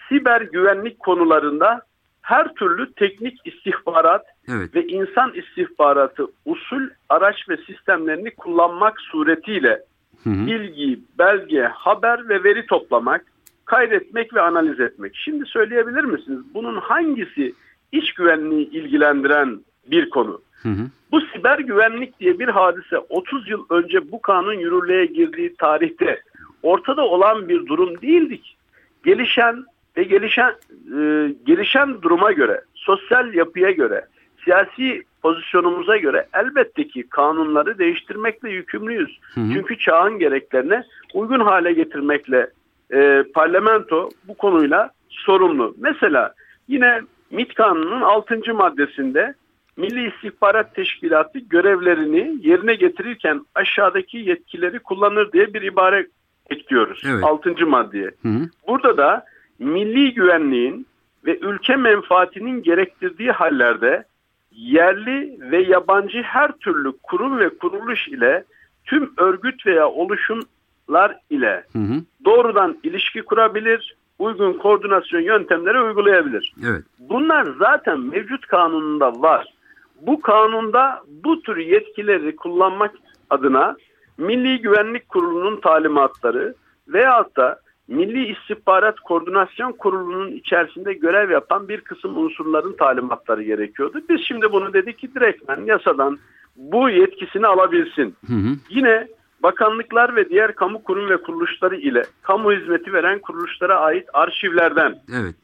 siber 0.09 0.41
güvenlik 0.41 0.99
konularında 0.99 1.87
her 2.27 2.53
türlü 2.53 2.93
teknik 2.93 3.39
istihbarat 3.45 4.25
Evet. 4.47 4.75
ve 4.75 4.87
insan 4.87 5.33
istihbaratı 5.33 6.27
usul, 6.45 6.81
araç 7.09 7.49
ve 7.49 7.57
sistemlerini 7.57 8.31
kullanmak 8.31 9.01
suretiyle 9.01 9.81
Hı 10.23 10.29
hı. 10.29 10.47
bilgi, 10.47 10.99
belge, 11.19 11.61
haber 11.61 12.29
ve 12.29 12.43
veri 12.43 12.65
toplamak, 12.65 13.25
kaydetmek 13.65 14.33
ve 14.33 14.41
analiz 14.41 14.79
etmek. 14.79 15.15
Şimdi 15.15 15.45
söyleyebilir 15.45 16.03
misiniz 16.03 16.39
bunun 16.53 16.77
hangisi 16.77 17.53
iç 17.91 18.13
güvenliği 18.13 18.69
ilgilendiren 18.69 19.59
bir 19.91 20.09
konu? 20.09 20.41
Hı 20.63 20.69
hı. 20.69 20.87
Bu 21.11 21.21
siber 21.21 21.59
güvenlik 21.59 22.19
diye 22.19 22.39
bir 22.39 22.47
hadise 22.47 22.97
30 22.97 23.49
yıl 23.49 23.65
önce 23.69 24.11
bu 24.11 24.21
kanun 24.21 24.53
yürürlüğe 24.53 25.05
girdiği 25.05 25.55
tarihte 25.55 26.21
ortada 26.63 27.05
olan 27.05 27.49
bir 27.49 27.65
durum 27.65 28.01
değildik. 28.01 28.57
Gelişen 29.05 29.65
ve 29.97 30.03
gelişen 30.03 30.53
e, 30.97 31.29
gelişen 31.45 32.01
duruma 32.01 32.31
göre, 32.31 32.61
sosyal 32.73 33.33
yapıya 33.33 33.71
göre, 33.71 34.05
siyasi 34.43 35.03
pozisyonumuza 35.21 35.97
göre 35.97 36.27
elbette 36.33 36.87
ki 36.87 37.09
kanunları 37.09 37.77
değiştirmekle 37.77 38.49
yükümlüyüz. 38.49 39.19
Hı 39.33 39.41
hı. 39.41 39.49
Çünkü 39.53 39.77
çağın 39.77 40.19
gereklerine 40.19 40.83
uygun 41.13 41.39
hale 41.39 41.73
getirmekle 41.73 42.49
e, 42.93 43.23
parlamento 43.33 44.09
bu 44.27 44.37
konuyla 44.37 44.89
sorumlu. 45.09 45.75
Mesela 45.79 46.33
yine 46.67 47.01
MİT 47.31 47.53
kanunun 47.53 48.01
6. 48.01 48.53
maddesinde 48.53 49.33
Milli 49.77 50.07
İstihbarat 50.07 50.75
Teşkilatı 50.75 51.39
görevlerini 51.39 52.47
yerine 52.47 52.75
getirirken 52.75 53.41
aşağıdaki 53.55 54.17
yetkileri 54.17 54.79
kullanır 54.79 55.31
diye 55.31 55.53
bir 55.53 55.61
ibare 55.61 56.07
ekliyoruz. 56.49 57.01
Evet. 57.05 57.23
6. 57.23 57.65
maddeye. 57.65 58.11
Hı 58.21 58.29
hı. 58.29 58.49
Burada 58.67 58.97
da 58.97 59.25
milli 59.59 60.13
güvenliğin 60.13 60.87
ve 61.25 61.39
ülke 61.39 61.75
menfaatinin 61.75 62.63
gerektirdiği 62.63 63.31
hallerde 63.31 64.03
yerli 64.51 65.37
ve 65.51 65.61
yabancı 65.61 66.21
her 66.21 66.51
türlü 66.51 66.91
kurum 67.03 67.39
ve 67.39 67.49
kuruluş 67.49 68.07
ile 68.07 68.43
tüm 68.85 69.13
örgüt 69.17 69.65
veya 69.65 69.89
oluşumlar 69.89 71.19
ile 71.29 71.63
Hı 71.73 71.79
hı. 71.79 71.93
doğrudan 72.25 72.77
ilişki 72.83 73.21
kurabilir, 73.21 73.95
uygun 74.19 74.53
koordinasyon 74.53 75.21
yöntemleri 75.21 75.81
uygulayabilir. 75.81 76.53
Evet. 76.65 76.83
Bunlar 76.99 77.47
zaten 77.59 77.99
mevcut 77.99 78.47
kanununda 78.47 79.21
var. 79.21 79.53
Bu 80.01 80.21
kanunda 80.21 81.01
bu 81.07 81.41
tür 81.41 81.57
yetkileri 81.57 82.35
kullanmak 82.35 82.95
adına 83.29 83.75
Milli 84.17 84.61
Güvenlik 84.61 85.09
Kurulu'nun 85.09 85.61
talimatları 85.61 86.53
veyahut 86.87 87.37
da 87.37 87.59
Milli 87.87 88.31
İstihbarat 88.31 88.99
Koordinasyon 88.99 89.71
Kurulu'nun 89.71 90.31
içerisinde 90.31 90.93
görev 90.93 91.31
yapan 91.31 91.69
bir 91.69 91.81
kısım 91.81 92.17
unsurların 92.17 92.75
talimatları 92.77 93.43
gerekiyordu. 93.43 94.01
Biz 94.09 94.21
şimdi 94.27 94.51
bunu 94.51 94.73
dedik 94.73 94.99
ki 94.99 95.15
direktmen 95.15 95.65
yasadan 95.65 96.17
bu 96.55 96.89
yetkisini 96.89 97.47
alabilsin. 97.47 98.15
Hı 98.27 98.33
hı. 98.33 98.55
Yine 98.69 99.07
bakanlıklar 99.43 100.15
ve 100.15 100.29
diğer 100.29 100.55
kamu 100.55 100.83
kurum 100.83 101.09
ve 101.09 101.17
kuruluşları 101.17 101.75
ile 101.75 102.03
kamu 102.21 102.51
hizmeti 102.51 102.93
veren 102.93 103.19
kuruluşlara 103.19 103.79
ait 103.79 104.07
arşivlerden, 104.13 104.95
Evet. 105.21 105.35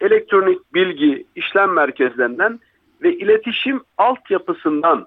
elektronik 0.00 0.74
bilgi 0.74 1.24
işlem 1.36 1.72
merkezlerinden 1.72 2.60
ve 3.02 3.16
iletişim 3.16 3.80
altyapısından 3.98 5.04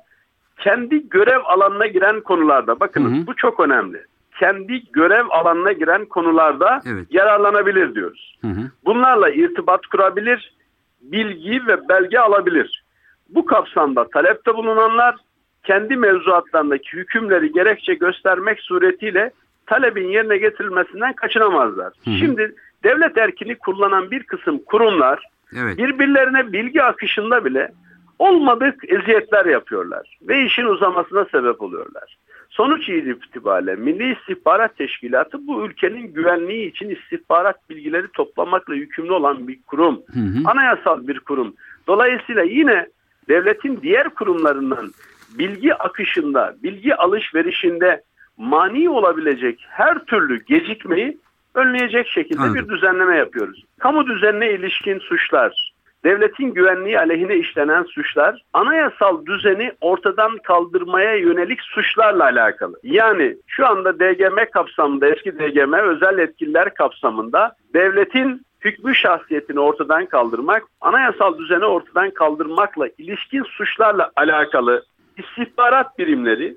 kendi 0.59 1.09
görev 1.09 1.39
alanına 1.43 1.87
giren 1.87 2.21
konularda 2.21 2.79
bakınız 2.79 3.11
Hı 3.11 3.15
hı. 3.21 3.27
bu 3.27 3.35
çok 3.35 3.59
önemli. 3.59 4.05
Kendi 4.39 4.91
görev 4.91 5.25
alanına 5.29 5.71
giren 5.71 6.05
konularda 6.05 6.81
Evet. 6.85 7.07
yararlanabilir 7.09 7.95
diyoruz. 7.95 8.37
Hı 8.41 8.47
hı. 8.47 8.61
Bunlarla 8.85 9.29
irtibat 9.29 9.87
kurabilir, 9.87 10.53
bilgi 11.01 11.67
ve 11.67 11.89
belge 11.89 12.19
alabilir. 12.19 12.83
Bu 13.29 13.45
kapsamda 13.45 14.09
talepte 14.09 14.53
bulunanlar 14.53 15.15
kendi 15.63 15.95
mevzuatlarındaki 15.95 16.91
hükümleri 16.93 17.51
gerekçe 17.51 17.93
göstermek 17.93 18.59
suretiyle 18.59 19.31
talebin 19.65 20.07
yerine 20.07 20.37
getirilmesinden 20.37 21.13
kaçınamazlar. 21.13 21.93
Hı 22.05 22.11
hı. 22.11 22.15
Şimdi 22.15 22.55
devlet 22.83 23.17
erkini 23.17 23.55
kullanan 23.55 24.11
bir 24.11 24.23
kısım 24.23 24.59
kurumlar 24.65 25.23
Evet. 25.61 25.77
birbirlerine 25.77 26.53
bilgi 26.53 26.83
akışında 26.83 27.45
bile 27.45 27.71
olmadık 28.19 28.91
eziyetler 28.91 29.45
yapıyorlar 29.45 30.17
ve 30.21 30.43
işin 30.43 30.65
uzamasına 30.65 31.25
sebep 31.25 31.61
oluyorlar. 31.61 32.17
Sonuç 32.53 32.89
itibariyle 32.89 33.75
Milli 33.75 34.13
İstihbarat 34.13 34.77
Teşkilatı 34.77 35.47
bu 35.47 35.65
ülkenin 35.65 36.13
güvenliği 36.13 36.69
için 36.69 36.89
istihbarat 36.89 37.69
bilgileri 37.69 38.07
toplamakla 38.07 38.75
yükümlü 38.75 39.11
olan 39.11 39.47
bir 39.47 39.61
kurum. 39.61 40.01
Hı 40.13 40.19
hı. 40.19 40.39
Anayasal 40.45 41.07
bir 41.07 41.19
kurum. 41.19 41.53
Dolayısıyla 41.87 42.43
yine 42.43 42.87
devletin 43.29 43.79
diğer 43.81 44.09
kurumlarından 44.09 44.91
bilgi 45.37 45.75
akışında, 45.75 46.55
bilgi 46.63 46.95
alışverişinde 46.95 48.01
mani 48.37 48.89
olabilecek 48.89 49.65
her 49.69 50.05
türlü 50.05 50.45
gecikmeyi 50.45 51.17
önleyecek 51.55 52.07
şekilde 52.07 52.41
Anladım. 52.41 52.55
bir 52.69 52.75
düzenleme 52.75 53.17
yapıyoruz. 53.17 53.63
Kamu 53.79 54.07
düzenine 54.07 54.51
ilişkin 54.51 54.99
suçlar, 54.99 55.72
devletin 56.03 56.53
güvenliği 56.53 56.99
aleyhine 56.99 57.35
işlenen 57.35 57.83
suçlar, 57.83 58.41
anayasal 58.53 59.25
düzeni 59.25 59.71
ortadan 59.81 60.37
kaldırmaya 60.37 61.15
yönelik 61.15 61.61
suçlarla 61.61 62.23
alakalı. 62.23 62.79
Yani 62.83 63.37
şu 63.47 63.67
anda 63.67 63.99
DGM 63.99 64.51
kapsamında, 64.53 65.07
eski 65.07 65.39
DGM 65.39 65.73
özel 65.73 66.19
yetkililer 66.19 66.73
kapsamında 66.73 67.55
devletin 67.73 68.41
hükmü 68.61 68.95
şahsiyetini 68.95 69.59
ortadan 69.59 70.05
kaldırmak, 70.05 70.63
anayasal 70.81 71.37
düzeni 71.37 71.65
ortadan 71.65 72.11
kaldırmakla 72.11 72.87
ilişkin 72.97 73.43
suçlarla 73.43 74.11
alakalı 74.15 74.83
istihbarat 75.17 75.99
birimleri 75.99 76.55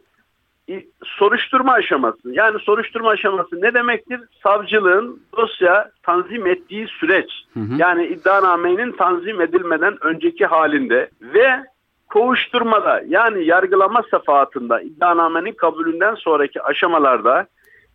soruşturma 1.05 1.73
aşaması 1.73 2.33
yani 2.33 2.59
soruşturma 2.59 3.11
aşaması 3.11 3.61
ne 3.61 3.75
demektir? 3.75 4.21
Savcılığın 4.43 5.21
dosya 5.37 5.91
tanzim 6.03 6.47
ettiği 6.47 6.87
süreç 6.87 7.31
Hı 7.55 7.61
hı. 7.61 7.75
yani 7.79 8.07
iddianamenin 8.07 8.93
tanzim 8.93 9.41
edilmeden 9.41 9.97
önceki 10.01 10.47
halinde 10.47 11.11
ve 11.23 11.65
kovuşturmada 12.09 13.03
yani 13.07 13.45
yargılama 13.45 14.03
safahatında 14.11 14.81
iddianamenin 14.81 15.53
kabulünden 15.53 16.15
sonraki 16.15 16.63
aşamalarda 16.63 17.47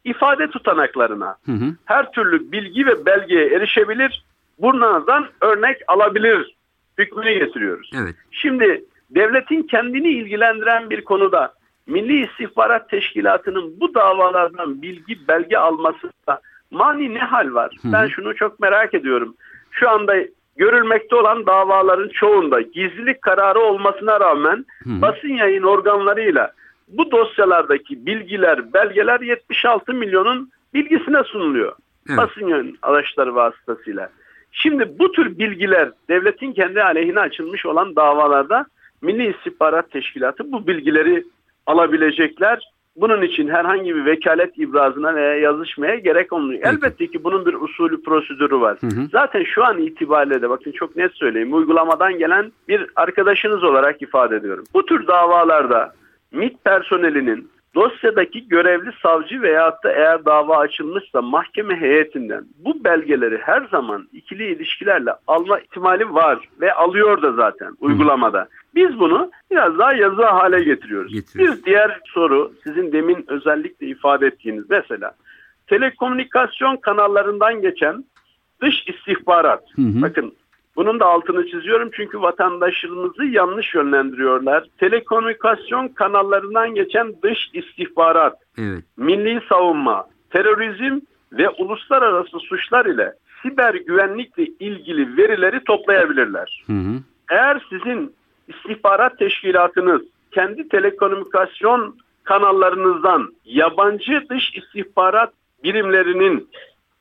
ifade 0.03 0.49
tutanaklarına 0.49 1.35
Hı 1.45 1.51
hı. 1.51 1.75
her 1.85 2.11
türlü 2.11 2.51
bilgi 2.51 2.85
ve 2.85 3.05
belgeye 3.05 3.47
erişebilir, 3.47 4.25
bunlardan 4.59 5.27
örnek 5.41 5.77
alabilir 5.87 6.55
hükmünü 6.97 7.33
getiriyoruz. 7.33 7.91
Evet. 7.95 8.15
Şimdi 8.31 8.83
devletin 9.09 9.63
kendini 9.63 10.07
ilgilendiren 10.07 10.89
bir 10.89 11.01
konuda 11.03 11.53
Milli 11.91 12.25
İstihbarat 12.25 12.89
Teşkilatı'nın 12.89 13.79
bu 13.79 13.93
davalardan 13.93 14.81
bilgi 14.81 15.27
belge 15.27 15.57
almasında 15.57 16.41
mani 16.71 17.13
ne 17.13 17.19
hal 17.19 17.53
var? 17.53 17.75
Hı. 17.81 17.91
Ben 17.93 18.07
şunu 18.07 18.35
çok 18.35 18.59
merak 18.59 18.93
ediyorum. 18.93 19.35
Şu 19.71 19.89
anda 19.89 20.15
görülmekte 20.55 21.15
olan 21.15 21.45
davaların 21.45 22.09
çoğunda 22.09 22.61
gizlilik 22.61 23.21
kararı 23.21 23.59
olmasına 23.59 24.19
rağmen 24.19 24.65
hı. 24.83 25.01
basın 25.01 25.29
yayın 25.29 25.63
organlarıyla 25.63 26.51
bu 26.87 27.11
dosyalardaki 27.11 28.05
bilgiler, 28.05 28.73
belgeler 28.73 29.21
76 29.21 29.93
milyonun 29.93 30.51
bilgisine 30.73 31.23
sunuluyor. 31.23 31.75
Evet. 32.09 32.17
Basın 32.17 32.47
yayın 32.47 32.77
araçları 32.81 33.35
vasıtasıyla. 33.35 34.09
Şimdi 34.51 34.99
bu 34.99 35.11
tür 35.11 35.39
bilgiler 35.39 35.89
devletin 36.09 36.53
kendi 36.53 36.83
aleyhine 36.83 37.19
açılmış 37.19 37.65
olan 37.65 37.95
davalarda 37.95 38.65
Milli 39.01 39.35
İstihbarat 39.35 39.91
Teşkilatı 39.91 40.51
bu 40.51 40.67
bilgileri 40.67 41.23
alabilecekler. 41.65 42.71
Bunun 42.95 43.21
için 43.21 43.47
herhangi 43.47 43.95
bir 43.95 44.05
vekalet 44.05 44.59
ibrazına 44.59 45.15
veya 45.15 45.35
yazışmaya 45.35 45.95
gerek 45.95 46.33
olmuyor. 46.33 46.61
Elbette 46.63 47.07
ki 47.07 47.23
bunun 47.23 47.45
bir 47.45 47.53
usulü 47.53 48.03
prosedürü 48.03 48.61
var. 48.61 48.77
Hı 48.81 48.87
hı. 48.87 49.07
Zaten 49.11 49.43
şu 49.43 49.65
an 49.65 49.77
itibariyle 49.77 50.41
de 50.41 50.49
bakın 50.49 50.71
çok 50.71 50.95
net 50.95 51.11
söyleyeyim. 51.13 51.53
Uygulamadan 51.53 52.17
gelen 52.17 52.51
bir 52.67 52.85
arkadaşınız 52.95 53.63
olarak 53.63 54.01
ifade 54.01 54.35
ediyorum. 54.35 54.63
Bu 54.73 54.85
tür 54.85 55.07
davalarda 55.07 55.93
MİT 56.31 56.63
personelinin 56.63 57.49
dosyadaki 57.75 58.47
görevli 58.47 58.91
savcı 59.03 59.41
veyahut 59.41 59.83
da 59.83 59.91
eğer 59.91 60.25
dava 60.25 60.57
açılmışsa 60.57 61.21
mahkeme 61.21 61.81
heyetinden 61.81 62.45
bu 62.57 62.83
belgeleri 62.83 63.37
her 63.37 63.67
zaman 63.71 64.07
ikili 64.13 64.51
ilişkilerle 64.51 65.11
alma 65.27 65.59
ihtimali 65.59 66.13
var 66.13 66.39
ve 66.61 66.73
alıyor 66.73 67.21
da 67.21 67.33
zaten 67.33 67.77
uygulamada. 67.79 68.47
Biz 68.75 68.99
bunu 68.99 69.31
biraz 69.51 69.77
daha 69.77 69.93
yazı 69.93 70.23
hale 70.23 70.63
getiriyoruz. 70.63 71.13
Getiriyoruz. 71.13 71.59
Bir 71.59 71.65
diğer 71.65 71.99
soru 72.05 72.53
sizin 72.63 72.91
demin 72.91 73.25
özellikle 73.27 73.87
ifade 73.87 74.27
ettiğiniz 74.27 74.69
mesela 74.69 75.11
telekomünikasyon 75.67 76.77
kanallarından 76.77 77.61
geçen 77.61 78.05
dış 78.61 78.87
istihbarat. 78.87 79.63
Hı 79.75 79.81
hı. 79.81 80.01
Bakın 80.01 80.33
bunun 80.75 80.99
da 80.99 81.05
altını 81.05 81.47
çiziyorum 81.47 81.89
çünkü 81.93 82.21
vatandaşlarımızı 82.21 83.25
yanlış 83.25 83.73
yönlendiriyorlar. 83.73 84.67
Telekomünikasyon 84.77 85.87
kanallarından 85.87 86.75
geçen 86.75 87.13
dış 87.23 87.49
istihbarat, 87.53 88.37
Evet. 88.57 88.83
milli 88.97 89.41
savunma, 89.49 90.07
terörizm 90.29 90.99
ve 91.31 91.49
uluslararası 91.49 92.39
suçlar 92.39 92.85
ile 92.85 93.13
siber 93.41 93.73
güvenlikle 93.73 94.45
ilgili 94.45 95.17
verileri 95.17 95.63
toplayabilirler. 95.63 96.63
Hı 96.67 96.73
hı. 96.73 96.93
Eğer 97.31 97.65
sizin 97.69 98.15
istihbarat 98.47 99.17
teşkilatınız 99.19 100.01
kendi 100.31 100.69
telekomünikasyon 100.69 101.97
kanallarınızdan 102.23 103.33
yabancı 103.45 104.25
dış 104.29 104.55
istihbarat 104.55 105.33
birimlerinin 105.63 106.49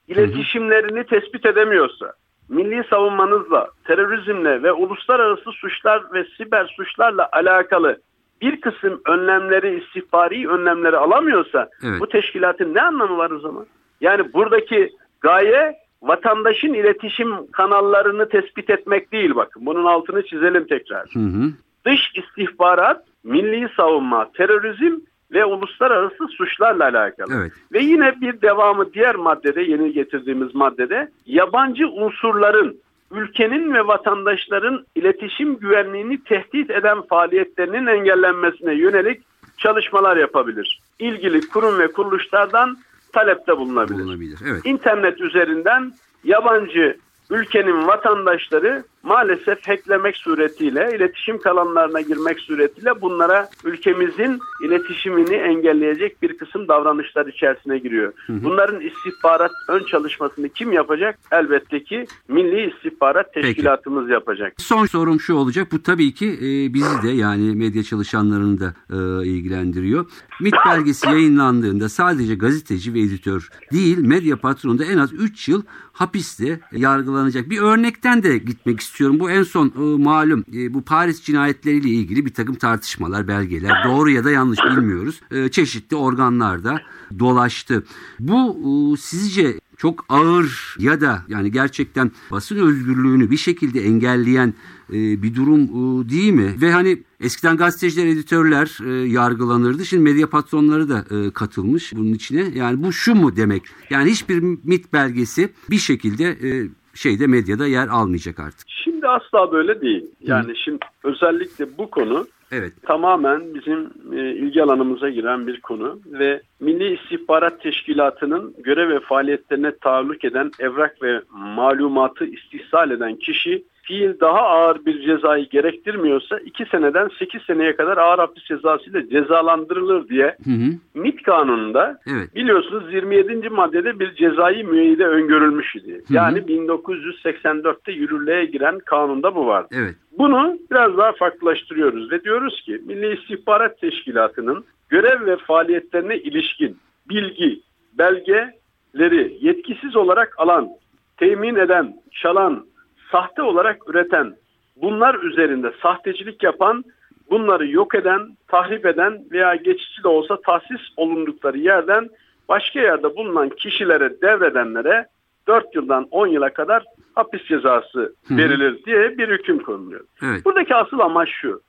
iletişimlerini 0.08 1.04
tespit 1.04 1.46
edemiyorsa, 1.46 2.12
milli 2.50 2.84
savunmanızla, 2.90 3.68
terörizmle 3.84 4.62
ve 4.62 4.72
uluslararası 4.72 5.52
suçlar 5.52 6.02
ve 6.12 6.24
siber 6.24 6.74
suçlarla 6.76 7.28
alakalı 7.32 8.00
bir 8.42 8.60
kısım 8.60 9.00
önlemleri, 9.06 9.82
istihbari 9.82 10.48
önlemleri 10.48 10.96
alamıyorsa 10.96 11.68
Evet. 11.84 12.00
bu 12.00 12.08
teşkilatın 12.08 12.74
ne 12.74 12.82
anlamı 12.82 13.16
var 13.18 13.30
o 13.30 13.38
zaman? 13.38 13.66
Yani 14.00 14.32
buradaki 14.32 14.90
gaye 15.20 15.74
vatandaşın 16.02 16.74
iletişim 16.74 17.50
kanallarını 17.52 18.28
tespit 18.28 18.70
etmek 18.70 19.12
değil 19.12 19.34
bakın. 19.34 19.66
Bunun 19.66 19.84
altını 19.84 20.26
çizelim 20.26 20.66
tekrar 20.66 21.06
Hı 21.14 21.18
hı. 21.20 21.52
dış 21.86 22.12
istihbarat, 22.14 23.04
milli 23.24 23.68
savunma, 23.76 24.30
terörizm 24.32 24.98
ve 25.32 25.44
uluslararası 25.44 26.28
suçlarla 26.28 26.84
alakalı. 26.84 27.34
Evet. 27.34 27.52
Ve 27.72 27.80
yine 27.80 28.20
bir 28.20 28.42
devamı 28.42 28.92
diğer 28.92 29.14
maddede, 29.14 29.62
yeni 29.62 29.92
getirdiğimiz 29.92 30.54
maddede 30.54 31.08
yabancı 31.26 31.88
unsurların 31.88 32.76
ülkenin 33.10 33.74
ve 33.74 33.86
vatandaşların 33.86 34.84
iletişim 34.94 35.56
güvenliğini 35.56 36.24
tehdit 36.24 36.70
eden 36.70 37.02
faaliyetlerinin 37.02 37.86
engellenmesine 37.86 38.74
yönelik 38.74 39.22
çalışmalar 39.58 40.16
yapabilir. 40.16 40.80
İlgili 40.98 41.48
kurum 41.48 41.78
ve 41.78 41.92
kuruluşlardan 41.92 42.78
talepte 43.12 43.56
bulunabilir. 43.56 43.98
Bulunabilir. 43.98 44.38
Evet. 44.50 44.60
İnternet 44.64 45.20
üzerinden 45.20 45.92
yabancı 46.24 46.96
ülkenin 47.30 47.86
vatandaşları 47.86 48.84
maalesef 49.02 49.68
hacklemek 49.68 50.16
suretiyle, 50.16 50.96
iletişim 50.96 51.38
kanallarına 51.38 52.00
girmek 52.00 52.40
suretiyle 52.40 53.00
bunlara 53.00 53.48
ülkemizin 53.64 54.38
iletişimini 54.64 55.34
engelleyecek 55.34 56.22
bir 56.22 56.38
kısım 56.38 56.68
davranışlar 56.68 57.26
içerisine 57.26 57.78
giriyor. 57.78 58.12
Bunların 58.28 58.80
istihbarat 58.80 59.50
ön 59.68 59.84
çalışmasını 59.84 60.48
kim 60.48 60.72
yapacak? 60.72 61.18
Elbette 61.32 61.84
ki 61.84 62.06
Milli 62.28 62.72
İstihbarat 62.74 63.34
Peki. 63.34 63.46
Teşkilatımız 63.46 64.10
yapacak. 64.10 64.52
Son 64.58 64.86
sorum 64.86 65.20
şu 65.20 65.34
olacak. 65.34 65.68
Bu 65.72 65.82
tabii 65.82 66.14
ki 66.14 66.26
e, 66.26 66.74
bizi 66.74 67.02
de 67.02 67.08
yani 67.08 67.56
medya 67.56 67.82
çalışanlarını 67.82 68.60
da 68.60 68.74
e, 68.90 69.26
ilgilendiriyor. 69.26 70.06
MIT 70.40 70.54
belgesi 70.66 71.06
yayınlandığında 71.08 71.88
sadece 71.88 72.34
gazeteci 72.34 72.94
ve 72.94 73.00
editör 73.00 73.48
değil 73.72 73.98
medya 73.98 74.36
patronu 74.36 74.78
da 74.78 74.84
en 74.84 74.98
az 74.98 75.12
3 75.12 75.48
yıl 75.48 75.62
hapiste 75.92 76.60
yargılanacak. 76.72 77.50
Bir 77.50 77.60
örnekten 77.60 78.22
de 78.22 78.38
gitmek 78.38 78.80
istiyorum. 78.80 78.89
Bu 79.00 79.30
en 79.30 79.42
son 79.42 79.66
e, 79.66 80.02
malum 80.02 80.44
e, 80.54 80.74
bu 80.74 80.82
Paris 80.82 81.22
cinayetleriyle 81.22 81.88
ilgili 81.88 82.26
bir 82.26 82.34
takım 82.34 82.54
tartışmalar, 82.54 83.28
belgeler 83.28 83.84
doğru 83.84 84.10
ya 84.10 84.24
da 84.24 84.30
yanlış 84.30 84.58
bilmiyoruz. 84.58 85.20
E, 85.30 85.48
çeşitli 85.48 85.96
organlarda 85.96 86.82
dolaştı. 87.18 87.84
Bu 88.20 88.58
e, 88.94 88.96
sizce 88.96 89.60
çok 89.80 90.04
ağır 90.08 90.76
ya 90.78 91.00
da 91.00 91.24
yani 91.28 91.52
gerçekten 91.52 92.10
basın 92.30 92.56
özgürlüğünü 92.56 93.30
bir 93.30 93.36
şekilde 93.36 93.80
engelleyen 93.84 94.54
e, 94.92 95.22
bir 95.22 95.34
durum 95.34 95.62
e, 95.62 96.08
değil 96.08 96.32
mi? 96.32 96.54
Ve 96.60 96.72
hani 96.72 97.02
eskiden 97.20 97.56
gazeteciler, 97.56 98.06
editörler 98.06 98.78
e, 98.86 99.08
yargılanırdı. 99.08 99.86
Şimdi 99.86 100.02
medya 100.02 100.30
patronları 100.30 100.88
da 100.88 101.04
e, 101.10 101.30
katılmış 101.30 101.92
bunun 101.96 102.12
içine. 102.12 102.52
Yani 102.54 102.82
bu 102.82 102.92
şu 102.92 103.14
mu 103.14 103.36
demek? 103.36 103.62
Yani 103.90 104.10
hiçbir 104.10 104.38
MIT 104.64 104.92
belgesi 104.92 105.52
bir 105.70 105.78
şekilde 105.78 106.24
e, 106.24 106.68
şeyde 106.94 107.26
medyada 107.26 107.66
yer 107.66 107.88
almayacak 107.88 108.40
artık. 108.40 108.68
Şimdi 108.84 109.08
asla 109.08 109.52
böyle 109.52 109.80
değil. 109.80 110.06
Yani 110.20 110.56
şimdi 110.56 110.78
özellikle 111.04 111.78
bu 111.78 111.90
konu 111.90 112.26
Evet. 112.52 112.72
tamamen 112.82 113.54
bizim 113.54 113.90
e, 114.12 114.32
ilgi 114.34 114.62
alanımıza 114.62 115.10
giren 115.10 115.46
bir 115.46 115.60
konu 115.60 116.00
ve 116.06 116.42
Milli 116.60 116.94
İstihbarat 116.94 117.62
Teşkilatı'nın 117.62 118.54
görev 118.64 118.88
ve 118.88 119.00
faaliyetlerine 119.00 119.72
taalluk 119.76 120.24
eden 120.24 120.50
evrak 120.58 121.02
ve 121.02 121.20
malumatı 121.30 122.24
istihsal 122.24 122.90
eden 122.90 123.16
kişi 123.16 123.64
fiil 123.90 124.20
daha 124.20 124.40
ağır 124.40 124.84
bir 124.86 125.02
cezayı 125.02 125.48
gerektirmiyorsa 125.48 126.38
2 126.38 126.64
seneden 126.64 127.08
8 127.18 127.42
seneye 127.42 127.76
kadar 127.76 127.96
ağır 127.98 128.18
hapis 128.18 128.44
cezası 128.44 128.90
ile 128.90 129.08
cezalandırılır 129.08 130.08
diye 130.08 130.36
Hı 130.44 130.50
hı. 130.50 130.70
MİT 130.94 131.22
kanununda 131.22 131.98
Evet. 132.06 132.34
biliyorsunuz 132.34 132.94
27. 132.94 133.48
maddede 133.48 134.00
bir 134.00 134.14
cezai 134.14 134.64
müeyyide 134.64 135.06
öngörülmüş 135.06 135.76
idi. 135.76 135.92
hı. 136.08 136.14
Yani 136.14 136.38
1984'te 136.38 137.92
yürürlüğe 137.92 138.44
giren 138.44 138.78
kanunda 138.78 139.34
bu 139.34 139.46
vardı. 139.46 139.68
Evet. 139.72 139.94
Bunu 140.18 140.58
biraz 140.70 140.96
daha 140.98 141.12
farklılaştırıyoruz 141.12 142.12
ve 142.12 142.24
diyoruz 142.24 142.62
ki 142.62 142.80
Milli 142.86 143.14
İstihbarat 143.20 143.80
Teşkilatı'nın 143.80 144.64
görev 144.88 145.26
ve 145.26 145.36
faaliyetlerine 145.36 146.16
ilişkin 146.16 146.76
bilgi, 147.08 147.60
belgeleri 147.98 149.36
yetkisiz 149.40 149.96
olarak 149.96 150.34
alan, 150.38 150.68
temin 151.16 151.54
eden, 151.56 151.94
çalan, 152.12 152.64
sahte 153.12 153.42
olarak 153.42 153.88
üreten, 153.88 154.36
bunlar 154.76 155.14
üzerinde 155.14 155.72
sahtecilik 155.82 156.42
yapan, 156.42 156.84
bunları 157.30 157.68
yok 157.68 157.94
eden, 157.94 158.36
tahrip 158.48 158.86
eden 158.86 159.24
veya 159.30 159.54
geçici 159.54 160.02
de 160.02 160.08
olsa 160.08 160.40
tahsis 160.40 160.80
olundukları 160.96 161.58
yerden 161.58 162.08
başka 162.48 162.80
yerde 162.80 163.16
bulunan 163.16 163.48
kişilere 163.48 164.20
devredenlere 164.22 165.06
4 165.48 165.74
yıldan 165.74 166.08
10 166.10 166.26
yıla 166.26 166.52
kadar 166.52 166.84
hapis 167.14 167.44
cezası 167.44 168.14
verilir 168.30 168.84
diye 168.84 169.18
bir 169.18 169.28
hüküm 169.28 169.58
konuluyor. 169.58 170.04
Evet. 170.22 170.44
Buradaki 170.44 170.74
asıl 170.74 170.98
amaç 170.98 171.28
şu. 171.28 171.60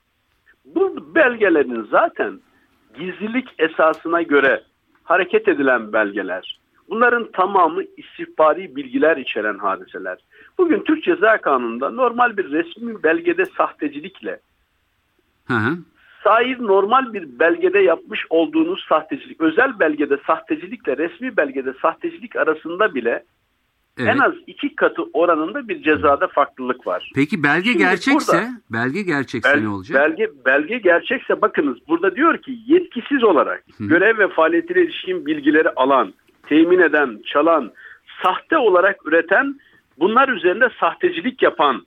Bu 0.66 1.16
belgelerin 1.16 1.88
zaten 1.92 2.40
gizlilik 3.00 3.48
esasına 3.60 4.22
göre 4.22 4.64
hareket 5.04 5.48
edilen 5.48 5.94
belgeler. 5.94 6.60
Bunların 6.90 7.32
tamamı 7.32 7.84
istihbari 7.98 8.76
bilgiler 8.76 9.18
içeren 9.18 9.58
hadiseler. 9.58 10.18
Bugün 10.58 10.80
Türk 10.80 11.04
Ceza 11.04 11.38
Kanunu'nda 11.38 11.90
normal 11.90 12.38
bir 12.38 12.52
resmi 12.52 13.04
belgede 13.04 13.46
sahtecilikle 13.58 14.40
Hı 15.48 15.54
hı. 15.54 15.78
Sair 16.24 16.58
normal 16.60 17.14
bir 17.14 17.40
belgede 17.40 17.80
yapmış 17.80 18.20
olduğunuz 18.30 18.86
sahtecilik, 18.90 19.42
özel 19.42 19.80
belgede 19.80 20.18
sahtecilikle 20.28 20.98
resmi 20.98 21.38
belgede 21.38 21.74
sahtecilik 21.82 22.36
arasında 22.36 22.96
bile 22.96 23.24
Evet. 23.98 24.16
en 24.16 24.20
az 24.20 24.34
iki 24.48 24.76
katı 24.76 25.04
oranında 25.14 25.68
bir 25.68 25.84
cezada 25.84 26.28
farklılık 26.28 26.88
var. 26.88 27.12
Peki 27.16 27.44
belge 27.44 27.64
Şimdi 27.72 27.78
gerçekse, 27.78 28.38
burada- 28.38 28.50
belge 28.72 29.02
gerçekse 29.02 29.54
Bel- 29.54 29.62
ne 29.62 29.68
olacak? 29.70 29.96
Belge, 30.02 30.32
belge 30.46 30.78
gerçekse 30.78 31.42
bakınız 31.42 31.78
burada 31.88 32.16
diyor 32.16 32.38
ki 32.38 32.58
yetkisiz 32.68 33.24
olarak 33.24 33.64
görev 33.80 34.18
ve 34.18 34.28
faaliyetine 34.28 34.82
ilişkin 34.82 35.26
bilgileri 35.26 35.70
alan, 35.70 36.14
temin 36.48 36.80
eden, 36.80 37.20
çalan, 37.26 37.72
sahte 38.24 38.58
olarak 38.58 39.06
üreten, 39.06 39.60
bunlar 40.02 40.30
üzerinde 40.30 40.70
sahtecilik 40.80 41.42
yapan, 41.42 41.86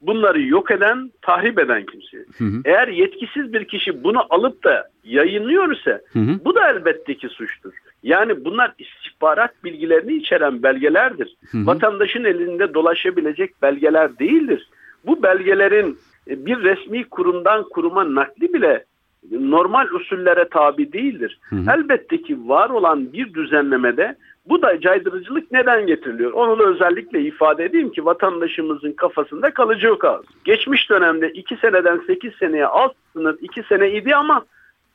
bunları 0.00 0.42
yok 0.42 0.70
eden, 0.70 1.10
tahrip 1.22 1.58
eden 1.58 1.84
kimse. 1.86 2.16
hı. 2.38 2.62
Eğer 2.64 2.88
yetkisiz 2.88 3.52
bir 3.52 3.64
kişi 3.64 4.04
bunu 4.04 4.26
alıp 4.30 4.64
da 4.64 4.88
yayınlıyor 5.04 5.76
ise 5.76 6.00
Hı 6.12 6.18
hı. 6.18 6.44
bu 6.44 6.54
da 6.54 6.70
elbette 6.70 7.14
ki 7.14 7.28
suçtur. 7.28 7.72
Yani 8.02 8.44
bunlar 8.44 8.74
istihbarat 8.78 9.64
bilgilerini 9.64 10.12
içeren 10.12 10.62
belgelerdir. 10.62 11.36
hı. 11.52 11.66
Vatandaşın 11.66 12.24
elinde 12.24 12.74
dolaşabilecek 12.74 13.62
belgeler 13.62 14.18
değildir. 14.18 14.68
Bu 15.06 15.22
belgelerin 15.22 15.98
e, 16.30 16.46
bir 16.46 16.62
resmi 16.62 17.04
kurumdan 17.04 17.64
kuruma 17.68 18.14
nakli 18.14 18.54
bile 18.54 18.84
normal 19.30 19.86
usullere 19.88 20.48
tabi 20.48 20.92
değildir. 20.92 21.38
Elbette 21.52 22.22
ki 22.22 22.48
var 22.48 22.70
olan 22.70 23.12
bir 23.12 23.34
düzenlemede 23.34 24.16
bu 24.48 24.62
da 24.62 24.80
caydırıcılık 24.80 25.52
neden 25.52 25.86
getiriliyor? 25.86 26.32
Onu 26.32 26.58
da 26.58 26.64
özellikle 26.64 27.20
ifade 27.20 27.64
edeyim 27.64 27.90
ki 27.90 28.04
vatandaşımızın 28.04 28.92
kafasında 28.92 29.50
kalıcı 29.50 29.96
az. 30.02 30.24
Geçmiş 30.44 30.90
dönemde 30.90 31.30
2 31.30 31.56
seneden 31.56 32.00
8 32.06 32.34
seneye 32.34 32.66
alt 32.66 32.92
sınır 33.12 33.36
2 33.40 33.62
sene 33.62 33.90
idi 33.90 34.14
ama 34.14 34.44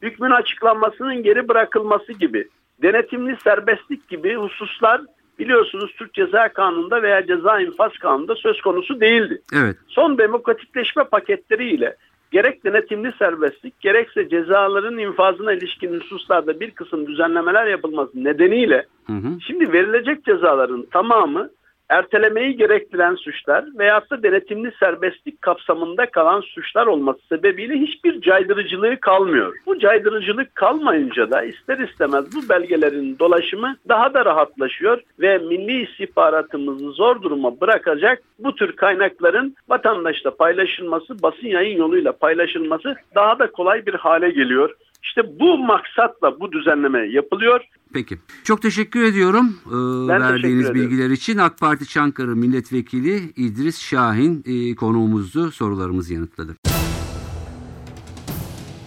hükmün 0.02 0.32
açıklanmasının 0.32 1.24
geri 1.24 1.48
bırakılması 1.48 2.14
gibi, 2.14 2.48
denetimli 2.82 3.38
serbestlik 3.44 4.10
gibi 4.10 4.36
hususlar 4.36 5.02
biliyorsunuz 5.40 5.92
Türk 5.98 6.14
Ceza 6.14 6.50
Kanunu'nda 6.50 7.04
veya 7.04 7.28
Ceza 7.28 7.60
İnfaz 7.60 7.92
Kanunu'nda 7.92 8.36
söz 8.36 8.62
konusu 8.62 9.02
değildi. 9.02 9.42
Evet. 9.54 9.76
Son 9.88 10.18
demokratikleşme 10.18 11.04
paketleriyle 11.04 11.96
gerek 12.32 12.66
denetimli 12.66 13.12
serbestlik 13.20 13.80
gerekse 13.80 14.30
cezaların 14.30 14.98
infazına 14.98 15.54
ilişkin 15.54 16.00
hususlarda 16.00 16.60
bir 16.60 16.72
kısım 16.72 17.08
düzenlemeler 17.08 17.68
yapılması 17.68 18.24
nedeniyle 18.24 18.86
Hı 19.08 19.14
hı. 19.14 19.40
şimdi 19.48 19.74
verilecek 19.74 20.26
cezaların 20.26 20.86
tamamı 20.92 21.50
ertelemeyi 21.92 22.58
gerektiren 22.58 23.16
suçlar 23.16 23.66
veyahut 23.78 24.12
da 24.12 24.24
denetimli 24.24 24.72
serbestlik 24.80 25.42
kapsamında 25.42 26.06
kalan 26.06 26.42
suçlar 26.42 26.88
olması 26.88 27.20
sebebiyle 27.30 27.74
hiçbir 27.74 28.22
caydırıcılığı 28.22 29.00
kalmıyor. 29.00 29.56
Bu 29.66 29.80
caydırıcılık 29.80 30.56
kalmayınca 30.56 31.32
da 31.32 31.44
ister 31.44 31.78
istemez 31.78 32.26
bu 32.36 32.50
belgelerin 32.50 33.20
dolaşımı 33.20 33.76
daha 33.90 34.14
da 34.14 34.26
rahatlaşıyor 34.26 35.02
ve 35.20 35.38
milli 35.38 35.82
istihbaratımızı 35.82 36.92
zor 36.92 37.22
duruma 37.22 37.62
bırakacak 37.62 38.22
bu 38.40 38.56
tür 38.56 38.76
kaynakların 38.76 39.56
vatandaşla 39.70 40.36
paylaşılması, 40.36 41.22
basın 41.22 41.48
yayın 41.48 41.78
yoluyla 41.78 42.12
paylaşılması 42.12 42.96
daha 43.16 43.40
da 43.40 43.52
kolay 43.52 43.86
bir 43.86 43.94
hale 43.94 44.30
geliyor. 44.30 44.76
İşte 45.04 45.40
bu 45.40 45.58
maksatla 45.58 46.40
bu 46.40 46.52
düzenleme 46.52 47.08
yapılıyor. 47.08 47.62
Peki. 47.94 48.18
Çok 48.44 48.62
teşekkür 48.62 49.04
ediyorum 49.04 49.56
e, 49.68 49.72
Ben 50.08 50.22
verdiğiniz 50.22 50.42
teşekkür 50.42 50.80
ederim. 50.80 50.92
bilgiler 50.92 51.10
için. 51.10 51.38
AK 51.38 51.60
Parti 51.60 51.86
Çankırı 51.88 52.36
Milletvekili 52.36 53.34
İdris 53.36 53.80
Şahin 53.80 54.44
e, 54.46 54.76
konuğumuzdu. 54.76 55.52
Sorularımızı 55.52 56.14
yanıtladı. 56.14 56.56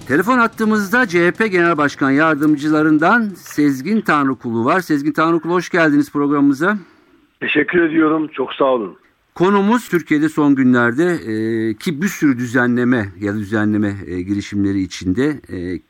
Telefon 0.09 0.39
attığımızda 0.39 1.07
CHP 1.07 1.51
Genel 1.53 1.77
Başkan 1.77 2.11
Yardımcılarından 2.11 3.29
Sezgin 3.37 4.01
Tanrıkulu 4.01 4.65
var. 4.65 4.81
Sezgin 4.81 5.13
Tanrıkulu 5.13 5.53
hoş 5.53 5.71
geldiniz 5.71 6.13
programımıza. 6.13 6.79
Teşekkür 7.41 7.83
ediyorum. 7.83 8.29
Çok 8.33 8.53
sağ 8.53 8.65
olun. 8.65 8.97
Konumuz 9.35 9.89
Türkiye'de 9.89 10.29
son 10.29 10.55
günlerde 10.55 11.05
e, 11.13 11.75
ki 11.75 12.03
bir 12.03 12.09
sürü 12.09 12.39
düzenleme 12.39 13.09
ya 13.21 13.35
da 13.35 13.39
düzenleme 13.39 13.95
e, 14.07 14.23
girişimleri 14.23 14.81
içinde 14.81 15.41
e, 15.53 15.81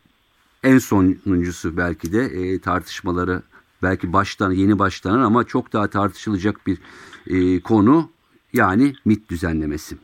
en 0.65 0.79
sonuncusu 0.79 1.77
belki 1.77 2.13
de 2.13 2.25
e, 2.25 2.59
tartışmaları 2.59 3.43
belki 3.83 4.13
baştan 4.13 4.51
yeni 4.53 4.79
başlanan 4.79 5.21
ama 5.21 5.45
çok 5.45 5.73
daha 5.73 5.87
tartışılacak 5.87 6.67
bir 6.67 6.79
e, 7.27 7.61
konu 7.61 8.11
yani 8.53 8.95
MIT 9.05 9.31
düzenlemesi. 9.31 9.97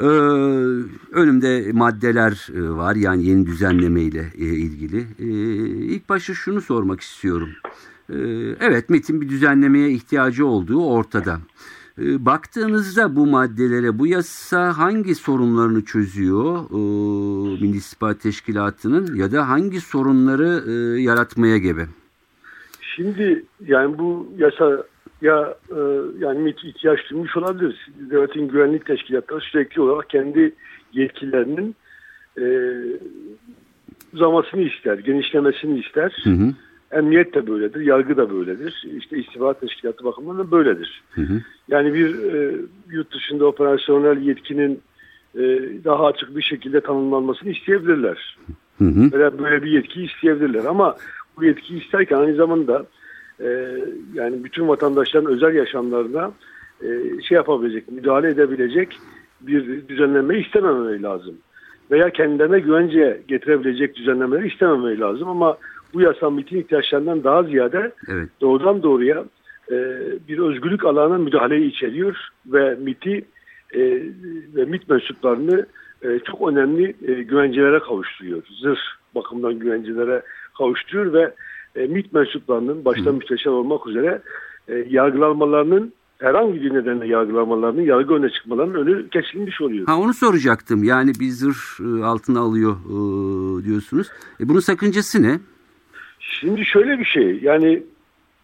Ee, 0.00 0.04
önümde 1.12 1.72
maddeler 1.72 2.48
e, 2.54 2.70
var 2.70 2.96
yani 2.96 3.24
yeni 3.26 3.46
düzenleme 3.46 4.02
ile 4.02 4.32
e, 4.38 4.44
ilgili. 4.44 5.06
Ee, 5.18 5.24
ilk 5.94 6.08
başta 6.08 6.34
şunu 6.34 6.60
sormak 6.60 7.00
istiyorum. 7.00 7.48
Ee, 8.10 8.14
evet 8.60 8.90
MIT'in 8.90 9.20
bir 9.20 9.28
düzenlemeye 9.28 9.90
ihtiyacı 9.90 10.46
olduğu 10.46 10.86
ortada. 10.86 11.34
Ee, 11.34 11.38
baktığınızda 11.98 13.16
bu 13.16 13.26
maddelere 13.26 13.98
bu 13.98 14.06
yasa 14.06 14.78
hangi 14.78 15.14
sorunlarını 15.14 15.84
çözüyor 15.84 16.58
ee, 16.70 17.64
Milli 17.64 17.76
İstihbarat 17.76 18.20
Teşkilatı'nın 18.20 19.14
ya 19.14 19.32
da 19.32 19.48
hangi 19.48 19.80
sorunları 19.80 20.62
e, 20.70 21.02
yaratmaya 21.02 21.58
gebe? 21.58 21.86
Şimdi 22.96 23.44
yani 23.66 23.98
bu 23.98 24.32
yasa 24.38 24.84
ya 25.22 25.54
e, 25.70 25.80
yani 26.18 26.54
ihtiyaç 26.62 27.00
duymuş 27.10 27.36
olabilir. 27.36 27.88
Devletin 28.10 28.48
güvenlik 28.48 28.86
teşkilatları 28.86 29.40
sürekli 29.40 29.80
olarak 29.80 30.10
kendi 30.10 30.54
yetkilerinin 30.92 31.76
e, 32.38 32.46
uzamasını 34.12 34.60
ister, 34.60 34.98
genişlemesini 34.98 35.78
ister. 35.78 36.20
Hı 36.24 36.30
hı, 36.30 36.54
Emniyet 36.92 37.34
de 37.34 37.46
böyledir, 37.46 37.80
yargı 37.80 38.16
da 38.16 38.30
böyledir. 38.30 38.84
İşte 38.98 39.18
istihbarat 39.18 39.60
teşkilatı 39.60 40.04
bakımından 40.04 40.38
da 40.38 40.50
böyledir. 40.50 41.02
hı 41.10 41.20
hı, 41.20 41.40
Yani 41.68 41.94
bir 41.94 42.32
e, 42.34 42.54
yurt 42.90 43.12
dışında 43.14 43.46
operasyonel 43.46 44.22
yetkinin 44.22 44.80
e, 45.34 45.40
daha 45.84 46.06
açık 46.06 46.36
bir 46.36 46.42
şekilde 46.42 46.80
tanımlanmasını 46.80 47.50
isteyebilirler. 47.50 48.38
hı 48.78 48.84
hı. 48.84 49.12
Böyle, 49.12 49.38
böyle 49.38 49.62
bir 49.62 49.70
yetki 49.70 50.02
isteyebilirler 50.02 50.64
ama 50.64 50.96
bu 51.36 51.44
yetkiyi 51.44 51.84
isterken 51.84 52.16
aynı 52.16 52.34
zamanda 52.34 52.86
e, 53.40 53.76
yani 54.14 54.44
bütün 54.44 54.68
vatandaşların 54.68 55.32
özel 55.32 55.54
yaşamlarına 55.54 56.32
e, 56.82 56.88
şey 57.22 57.36
yapabilecek, 57.36 57.92
müdahale 57.92 58.28
edebilecek 58.28 58.98
bir 59.40 59.88
düzenleme 59.88 60.38
istememeleri 60.38 61.02
lazım. 61.02 61.34
Veya 61.90 62.10
kendilerine 62.10 62.60
güvence 62.60 63.20
getirebilecek 63.28 63.96
düzenlemeleri 63.96 64.48
istememeleri 64.48 65.00
lazım 65.00 65.28
ama 65.28 65.56
bu 65.94 66.00
yasa 66.00 66.30
MİT'in 66.30 66.60
ihtiyaçlarından 66.60 67.24
daha 67.24 67.42
ziyade 67.42 67.92
Evet. 68.08 68.28
doğrudan 68.40 68.82
doğruya 68.82 69.24
e, 69.70 69.76
bir 70.28 70.38
özgürlük 70.38 70.84
alanına 70.84 71.18
müdahaleyi 71.18 71.70
içeriyor 71.70 72.16
ve 72.46 72.74
MİT'i 72.74 73.24
e, 73.74 73.80
ve 74.54 74.64
MİT 74.64 74.88
mensuplarını 74.88 75.66
e, 76.02 76.18
çok 76.18 76.48
önemli 76.48 76.94
e, 77.06 77.22
güvencelere 77.22 77.78
kavuşturuyor. 77.78 78.42
Zırh 78.62 78.80
bakımından 79.14 79.58
güvencelere 79.58 80.22
kavuşturuyor 80.58 81.12
ve 81.12 81.34
e, 81.76 81.86
MİT 81.86 82.12
mensuplarının 82.12 82.84
başta 82.84 83.12
müsteşar 83.12 83.50
olmak 83.50 83.86
üzere 83.86 84.22
e, 84.68 84.74
yargılanmalarının 84.90 85.92
herhangi 86.18 86.62
bir 86.62 86.74
nedenle 86.74 87.06
yargılanmalarının 87.06 87.82
yargı 87.82 88.14
öne 88.14 88.30
çıkmalarının 88.30 88.74
önü 88.74 89.08
kesilmiş 89.08 89.60
oluyor. 89.60 89.86
Ha 89.86 89.98
onu 89.98 90.14
soracaktım. 90.14 90.84
Yani 90.84 91.12
bir 91.20 91.28
zırh 91.28 91.80
e, 91.80 92.04
altına 92.04 92.40
alıyor 92.40 92.72
e, 92.72 93.64
diyorsunuz. 93.64 94.08
E, 94.40 94.48
bunun 94.48 94.60
sakıncası 94.60 95.22
ne? 95.22 95.40
Şimdi 96.20 96.64
şöyle 96.64 96.98
bir 96.98 97.04
şey 97.04 97.38
yani 97.42 97.82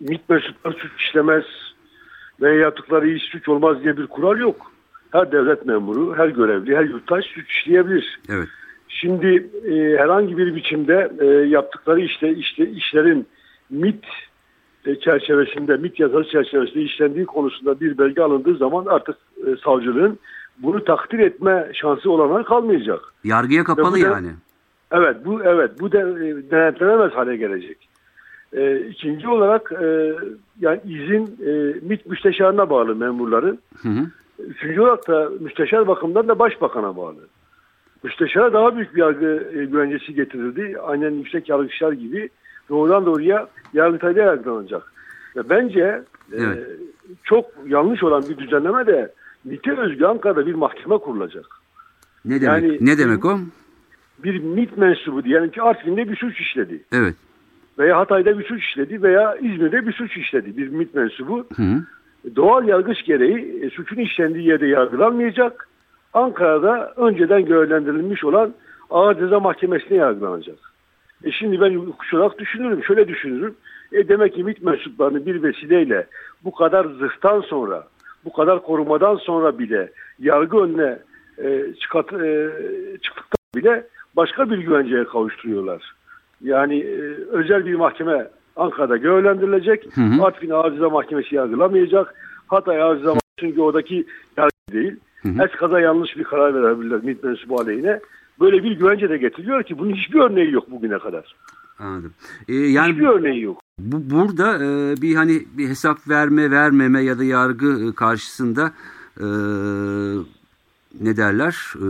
MİT 0.01 0.29
mensupları 0.29 0.75
suç 0.75 0.91
işlemez 0.99 1.45
ve 2.41 2.57
yaptıkları 2.57 3.09
iyi 3.09 3.19
suç 3.19 3.49
olmaz 3.49 3.83
diye 3.83 3.97
bir 3.97 4.07
kural 4.07 4.39
yok. 4.39 4.73
Her 5.12 5.33
devlet 5.33 5.67
memuru, 5.67 6.17
her 6.17 6.29
görevli, 6.29 6.77
her 6.77 6.85
yurttaş 6.85 7.25
suç 7.25 7.51
işleyebilir. 7.51 8.21
Evet. 8.29 8.49
Şimdi 8.89 9.51
e, 9.65 9.99
herhangi 9.99 10.39
bir 10.39 10.55
biçimde 10.55 11.12
e, 11.21 11.27
yaptıkları 11.27 12.01
işte 12.01 12.35
işte 12.35 12.71
işlerin 12.71 13.27
MIT 13.71 14.05
e, 14.87 15.01
çerçevesinde, 15.01 15.77
MIT 15.77 16.01
yasası 16.01 16.31
çerçevesinde 16.31 16.83
işlendiği 16.83 17.27
konusunda 17.27 17.81
bir 17.81 17.99
belge 17.99 18.23
alındığı 18.23 18.57
zaman 18.57 18.87
artık 18.87 19.17
e, 19.47 19.57
savcılığın 19.65 20.19
bunu 20.59 20.85
takdir 20.85 21.19
etme 21.19 21.71
şansı 21.75 22.11
olanağı 22.11 22.45
kalmayacak. 22.45 23.01
Yargıya 23.25 23.65
kapalı 23.65 23.97
Ve 23.97 24.01
bu 24.01 24.03
yani. 24.03 24.29
Evet 24.92 25.16
bu 25.25 25.42
evet 25.44 25.70
bu 25.81 25.92
de, 25.92 25.99
e, 25.99 26.51
denetlenemez 26.51 27.12
hale 27.12 27.37
gelecek. 27.37 27.88
E, 28.53 28.81
ikinci 28.81 29.29
olarak 29.29 29.72
e, 29.83 30.14
yani 30.61 30.81
izin 30.85 31.37
e, 31.46 31.75
MİT 31.83 32.07
müsteşarına 32.07 32.70
bağlı 32.70 32.94
memurların. 32.96 33.59
Hı 33.83 33.88
hı. 33.88 34.07
Üçüncü 34.38 34.81
olarak 34.81 35.09
da 35.09 35.31
müsteşar 35.40 35.87
bakımından 35.88 36.29
da 36.29 36.38
başbakana 36.38 36.96
bağlı. 36.96 37.20
Müsteşara 38.05 38.53
daha 38.53 38.77
büyük 38.77 38.94
bir 38.94 39.01
yargı 39.01 39.51
e, 39.55 39.64
güvencesi 39.64 40.14
getirildi. 40.14 40.77
Aynen 40.83 41.11
yüksek 41.11 41.49
yargıçlar 41.49 41.92
gibi 41.92 42.29
doğrudan 42.68 43.07
doğruya 43.07 43.49
Yargıtay'da 43.72 44.20
yargılanacak. 44.22 44.92
Ve 45.37 45.49
bence 45.49 45.81
e, 46.33 46.37
Evet. 46.37 46.66
çok 47.25 47.44
yanlış 47.66 48.03
olan 48.03 48.25
bir 48.29 48.37
düzenleme 48.38 48.87
de 48.87 49.12
MİT'e 49.44 49.81
özgü 49.81 50.05
Ankara'da 50.05 50.46
bir 50.46 50.55
mahkeme 50.55 50.99
kurulacak. 50.99 51.46
Ne 52.25 52.40
demek? 52.40 52.62
Yani- 52.62 52.79
ne 52.81 52.99
demek 52.99 53.25
o? 53.25 53.38
Bir 54.24 54.40
MİT 54.40 54.76
mensubu 54.76 55.24
diyelim 55.24 55.50
ki 55.50 55.62
Artvin'de 55.62 56.11
bir 56.11 56.16
suç 56.16 56.40
işledi. 56.40 56.83
Evet. 56.92 57.14
Veya 57.79 57.98
Hatay'da 57.98 58.38
bir 58.38 58.44
suç 58.44 58.64
işledi 58.64 59.02
veya 59.02 59.35
İzmir'de 59.35 59.87
bir 59.87 59.92
suç 59.92 60.16
işledi. 60.16 60.57
Bir 60.57 60.68
MİT 60.68 60.94
mensubu 60.94 61.46
Hı 61.57 61.83
doğal 62.37 62.68
yargıç 62.68 63.05
gereği 63.05 63.62
e, 63.62 63.70
suçun 63.70 63.96
işlendiği 63.96 64.48
yerde 64.48 64.66
yargılanmayacak. 64.66 65.68
Ankara'da 66.12 66.92
önceden 66.96 67.44
görevlendirilmiş 67.44 68.24
olan 68.24 68.55
Ağır 68.90 69.18
Ceza 69.18 69.40
Mahkemesi'ne 69.40 69.96
yargılanacak. 69.98 70.59
E 71.24 71.33
şimdi 71.33 71.61
ben 71.61 71.74
hukuks 71.74 72.14
olarak 72.14 72.38
düşünürüm, 72.38 72.85
şöyle 72.85 73.09
düşünürüm. 73.09 73.55
E 73.92 74.09
demek 74.09 74.35
ki 74.35 74.44
MİT 74.44 74.62
mensuplarını 74.62 75.26
bir 75.26 75.42
vesileyle 75.42 76.07
bu 76.44 76.55
kadar 76.55 76.85
zırhtan 76.85 77.40
sonra, 77.40 77.87
bu 78.24 78.33
kadar 78.33 78.62
korumadan 78.62 79.16
sonra 79.16 79.59
bile 79.59 79.92
yargı 80.18 80.59
önüne 80.59 80.98
e, 81.38 81.74
çıkart, 81.81 82.12
e, 82.12 82.50
çıktıktan 83.02 83.37
bile 83.57 83.87
başka 84.16 84.50
bir 84.50 84.59
güvenceye 84.59 85.05
kavuşturuyorlar. 85.05 85.94
Yani 86.40 86.79
e, 86.81 87.00
özel 87.31 87.66
bir 87.66 87.74
mahkeme 87.74 88.29
Ankara'da 88.57 88.96
görevlendirilecek. 88.96 89.96
Hı 89.96 90.00
hı. 90.00 90.24
Artvin 90.24 90.50
Ağır 90.50 90.72
Ceza 90.72 90.90
Mahkemesi 90.90 91.35
yargılamayacak. 91.35 92.14
Hatay 92.46 92.83
Ağır 92.83 92.96
Ceza 92.96 93.09
Mahkemesi 93.09 93.26
çünkü 93.40 93.61
oradaki 93.61 94.07
yargı 94.37 94.72
değil. 94.72 94.96
Hı 95.22 95.29
hı. 95.29 95.44
Eskaza 95.44 95.81
yanlış 95.81 96.16
bir 96.16 96.24
karar 96.24 96.55
verebilirler 96.55 97.05
MİT 97.05 97.24
mensubu 97.24 97.61
aleyhine. 97.61 98.00
Böyle 98.40 98.64
bir 98.64 98.72
güvence 98.72 99.09
de 99.11 99.18
getiriyor 99.18 99.62
ki 99.62 99.79
bunun 99.79 99.94
hiçbir 99.94 100.20
örneği 100.20 100.52
yok 100.52 100.70
bugüne 100.70 100.98
kadar. 100.98 101.35
Anladım. 101.79 102.12
E, 102.48 102.55
yani 102.55 102.92
hiçbir 102.92 103.07
örneği 103.07 103.42
yok. 103.42 103.62
Bu, 103.79 104.16
burada 104.16 104.64
e, 104.64 104.96
bir 105.02 105.14
hani 105.14 105.42
bir 105.59 105.68
hesap 105.68 106.09
verme 106.09 106.50
vermeme 106.50 107.02
ya 107.02 107.18
da 107.18 107.24
yargı 107.24 107.88
e, 107.88 107.94
karşısında 107.94 108.72
e, 109.20 109.26
ne 111.00 111.16
derler 111.16 111.74
e, 111.76 111.87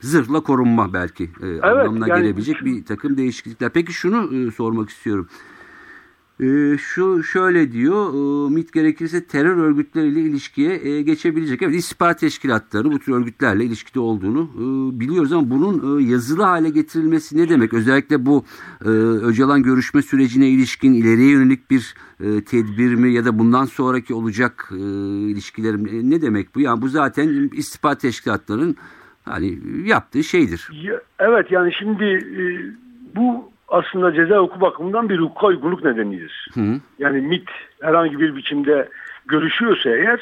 zırhla 0.00 0.40
korunma 0.40 0.92
belki 0.92 1.30
e, 1.42 1.60
anlamına 1.60 2.08
yani- 2.08 2.22
gelebilecek 2.22 2.64
bir 2.64 2.84
takım 2.84 3.16
değişiklikler. 3.16 3.70
Peki 3.70 3.92
şunu 3.92 4.36
e, 4.36 4.50
sormak 4.50 4.90
istiyorum. 4.90 5.28
Ee, 6.40 6.76
şu 6.78 7.22
şöyle 7.22 7.72
diyor, 7.72 8.14
e, 8.14 8.50
MIT 8.54 8.72
gerekirse 8.72 9.24
terör 9.24 9.56
örgütleriyle 9.56 10.20
ilişkiye 10.20 10.88
e, 10.88 11.02
geçebilecek. 11.02 11.62
Evet, 11.62 11.74
istihbarat 11.74 12.20
teşkilatları 12.20 12.92
bu 12.92 12.98
tür 12.98 13.12
örgütlerle 13.12 13.64
ilişkide 13.64 14.00
olduğunu 14.00 14.50
e, 14.54 15.00
biliyoruz 15.00 15.32
ama 15.32 15.50
bunun 15.50 15.98
e, 15.98 16.02
yazılı 16.02 16.42
hale 16.42 16.68
getirilmesi 16.68 17.36
ne 17.38 17.48
demek? 17.48 17.74
Özellikle 17.74 18.26
bu 18.26 18.44
e, 18.84 18.88
Öcalan 18.88 19.62
görüşme 19.62 20.02
sürecine 20.02 20.48
ilişkin 20.48 20.92
ileriye 20.92 21.30
yönelik 21.30 21.70
bir 21.70 21.94
e, 22.20 22.44
tedbir 22.44 22.94
mi 22.94 23.12
ya 23.12 23.24
da 23.24 23.38
bundan 23.38 23.64
sonraki 23.64 24.14
olacak 24.14 24.70
e, 24.72 24.76
ilişkilerim 25.30 25.86
e, 25.86 26.10
ne 26.10 26.22
demek 26.22 26.54
bu? 26.54 26.60
Yani 26.60 26.82
bu 26.82 26.88
zaten 26.88 27.50
istihbarat 27.52 28.00
teşkilatlarının 28.00 28.76
hani 29.28 29.58
yaptığı 29.84 30.24
şeydir. 30.24 30.68
Ya- 30.82 31.00
Evet 31.18 31.50
yani 31.50 31.72
şimdi 31.74 32.04
e, 32.04 32.42
bu 33.16 33.50
aslında 33.68 34.12
ceza 34.14 34.38
hukuku 34.38 34.60
bakımından 34.60 35.08
bir 35.08 35.18
hukuka 35.18 35.46
uygunluk 35.46 35.84
nedenidir. 35.84 36.48
Hı. 36.54 36.60
Yani 36.98 37.20
MIT 37.20 37.48
herhangi 37.82 38.20
bir 38.20 38.36
biçimde 38.36 38.88
görüşüyorsa 39.26 39.90
eğer 39.90 40.20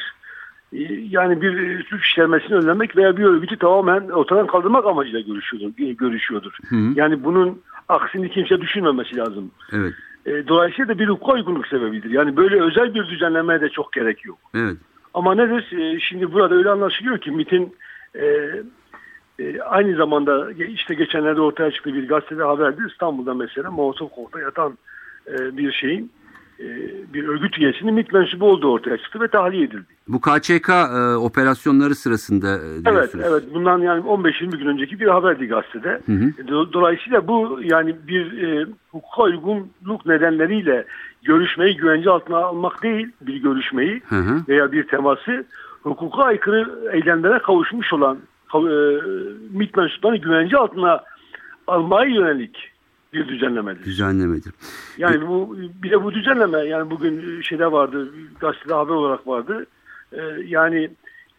e, 0.72 0.78
yani 1.10 1.42
bir 1.42 1.58
e, 1.58 1.82
suç 1.82 2.04
işlenmesini 2.06 2.54
önlemek 2.54 2.96
veya 2.96 3.16
bir 3.16 3.24
örgütü 3.24 3.56
tamamen 3.58 4.08
ortadan 4.08 4.46
kaldırmak 4.46 4.86
amacıyla 4.86 5.20
görüşüyordur. 5.20 5.76
görüşüyordur. 5.98 6.52
Hı. 6.68 6.76
Yani 6.94 7.24
bunun 7.24 7.62
aksini 7.88 8.30
kimse 8.30 8.60
düşünmemesi 8.60 9.16
lazım. 9.16 9.50
Evet, 9.72 9.92
E, 10.26 10.48
Dolayısıyla 10.48 10.94
da 10.94 10.98
bir 10.98 11.08
hukuka 11.08 11.32
uygunluk 11.32 11.66
sebebidir. 11.66 12.10
Yani 12.10 12.36
böyle 12.36 12.62
özel 12.62 12.94
bir 12.94 13.06
düzenlemeye 13.06 13.60
de 13.60 13.68
çok 13.68 13.92
gerek 13.92 14.24
yok. 14.24 14.38
evet. 14.54 14.76
Ama 15.14 15.34
nedir? 15.34 15.72
E, 15.78 16.00
Şimdi 16.00 16.32
burada 16.32 16.54
öyle 16.54 16.70
anlaşılıyor 16.70 17.18
ki 17.18 17.30
MIT'in 17.30 17.76
e, 18.16 18.50
e, 19.38 19.60
aynı 19.60 19.96
zamanda 19.96 20.52
işte 20.52 20.94
geçenlerde 20.94 21.40
ortaya 21.40 21.70
çıktı 21.70 21.94
bir 21.94 22.08
gazetede 22.08 22.42
haberdi. 22.42 22.82
İstanbul'da 22.90 23.34
mesela 23.34 23.70
Molotov 23.70 24.08
Kok'ta 24.08 24.40
yatan 24.40 24.78
e, 25.26 25.56
bir 25.56 25.72
şeyin 25.72 26.12
e, 26.60 26.64
bir 27.14 27.28
örgüt 27.28 27.58
üyesinin 27.58 27.94
MIT 27.94 28.12
mensubu 28.12 28.46
olduğu 28.50 28.72
ortaya 28.72 28.96
çıktı 28.98 29.20
ve 29.20 29.28
tahliye 29.28 29.64
edildi. 29.64 29.86
Bu 30.08 30.20
KÇK 30.20 30.68
e, 30.68 31.14
operasyonları 31.16 31.94
sırasında 31.94 32.48
e, 32.48 32.60
Evet, 32.74 32.84
diyorsunuz. 32.84 33.24
evet. 33.28 33.42
Bundan 33.54 33.78
yani 33.78 34.00
15-20 34.00 34.56
gün 34.58 34.66
önceki 34.66 35.00
bir 35.00 35.06
haberdi 35.06 35.46
gazetede. 35.46 36.00
Hı 36.06 36.12
hı. 36.12 36.24
Do- 36.48 36.72
Dolayısıyla 36.72 37.28
bu 37.28 37.60
yani 37.62 37.96
bir 38.08 38.42
e, 38.42 38.66
hukuka 38.90 39.22
uygunluk 39.22 40.06
nedenleriyle 40.06 40.84
görüşmeyi 41.22 41.76
güvence 41.76 42.10
altına 42.10 42.36
almak 42.38 42.82
değil, 42.82 43.08
bir 43.20 43.36
görüşmeyi 43.42 44.02
Hı 44.08 44.16
hı. 44.16 44.40
veya 44.48 44.72
bir 44.72 44.86
teması 44.88 45.44
hukuka 45.82 46.22
aykırı 46.22 46.90
eylemlere 46.92 47.38
kavuşmuş 47.38 47.92
olan 47.92 48.16
e, 48.16 48.20
MİT 49.50 49.76
mensuplarını 49.76 50.18
güvence 50.18 50.56
altına 50.56 51.00
almaya 51.66 52.14
yönelik 52.14 52.70
bir 53.12 53.28
düzenlemedir. 53.28 53.84
Düzenlemedir. 53.84 54.52
Yani 54.98 55.28
bu 55.28 55.56
bir 55.82 55.90
de 55.90 56.04
bu 56.04 56.14
düzenleme 56.14 56.58
yani 56.58 56.90
bugün 56.90 57.40
şeyde 57.40 57.72
vardı 57.72 58.08
gazetede 58.40 58.74
haber 58.74 58.94
olarak 58.94 59.26
vardı. 59.26 59.66
Ee, 60.12 60.20
yani 60.46 60.90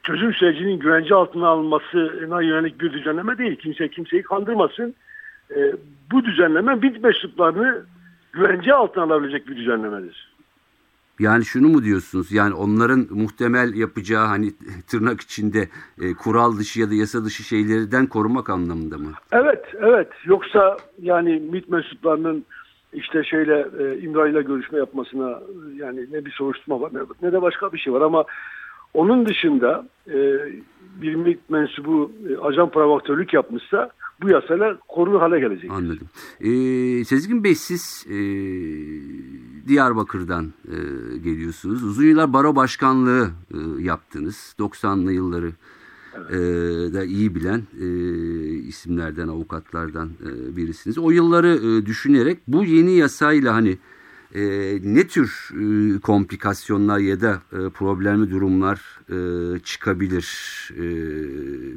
çözüm 0.03 0.33
sürecinin 0.33 0.79
güvence 0.79 1.15
altına 1.15 1.47
alınmasına 1.47 2.41
yönelik 2.41 2.81
bir 2.81 2.93
düzenleme 2.93 3.37
değil. 3.37 3.55
Kimse 3.55 3.89
kimseyi 3.89 4.23
kandırmasın. 4.23 4.95
Bu 6.11 6.25
düzenleme 6.25 6.81
bit 6.81 7.03
mensuplarını 7.03 7.85
güvence 8.33 8.73
altına 8.73 9.03
alabilecek 9.03 9.47
bir 9.47 9.57
düzenlemedir. 9.57 10.34
Yani 11.19 11.45
şunu 11.45 11.67
mu 11.67 11.83
diyorsunuz? 11.83 12.31
Yani 12.31 12.53
onların 12.53 13.07
muhtemel 13.09 13.73
yapacağı 13.73 14.25
hani 14.25 14.51
tırnak 14.87 15.21
içinde 15.21 15.69
e, 16.01 16.13
kural 16.13 16.57
dışı 16.57 16.79
ya 16.79 16.89
da 16.89 16.93
yasa 16.93 17.25
dışı 17.25 17.43
şeylerden 17.43 18.07
korumak 18.07 18.49
anlamında 18.49 18.97
mı? 18.97 19.11
Evet, 19.31 19.65
evet. 19.79 20.07
Yoksa 20.25 20.77
yani 21.01 21.39
MİT 21.51 21.69
mensuplarının 21.69 22.45
işte 22.93 23.23
şeyle 23.23 23.67
e, 23.79 23.99
İmralı 23.99 24.29
ile 24.29 24.41
görüşme 24.41 24.77
yapmasına 24.77 25.39
yani 25.75 26.05
ne 26.11 26.25
bir 26.25 26.31
soruşturma 26.31 26.81
var 26.81 26.91
ne, 27.21 27.31
de 27.31 27.41
başka 27.41 27.73
bir 27.73 27.77
şey 27.77 27.93
var 27.93 28.01
ama 28.01 28.25
onun 28.93 29.25
dışında 29.25 29.87
e, 30.07 30.15
bir 31.01 31.15
MİT 31.15 31.49
mensubu 31.49 32.11
e, 32.29 32.37
ajan 32.37 32.69
provokaktörlük 32.69 33.33
yapmışsa 33.33 33.89
bu 34.21 34.29
yasayla 34.29 34.77
korunur 34.87 35.19
hale 35.19 35.39
gelecek. 35.39 35.71
Anladım. 35.71 36.07
Ee, 36.39 37.05
Sezgin 37.05 37.43
Bey 37.43 37.55
siz 37.55 38.05
e, 38.09 38.17
Diyarbakır'dan 39.67 40.53
e, 40.67 40.77
geliyorsunuz. 41.17 41.83
Uzun 41.83 42.03
yıllar 42.03 42.33
baro 42.33 42.55
başkanlığı 42.55 43.29
e, 43.53 43.83
yaptınız. 43.83 44.55
90'lı 44.59 45.13
yılları 45.13 45.51
e, 46.29 46.37
da 46.93 47.03
iyi 47.03 47.35
bilen 47.35 47.63
e, 47.81 47.87
isimlerden, 48.53 49.27
avukatlardan 49.27 50.09
e, 50.25 50.57
birisiniz. 50.57 50.97
O 50.97 51.11
yılları 51.11 51.47
e, 51.47 51.85
düşünerek 51.85 52.39
bu 52.47 52.63
yeni 52.63 52.91
yasayla 52.91 53.53
hani 53.53 53.77
e, 54.35 54.41
ne 54.83 55.07
tür 55.07 55.49
e, 55.53 55.99
komplikasyonlar 55.99 56.99
ya 56.99 57.21
da 57.21 57.41
e, 57.53 57.69
problemli 57.69 58.31
durumlar 58.31 58.81
e, 59.09 59.59
çıkabilir? 59.59 60.27
E, 60.71 60.83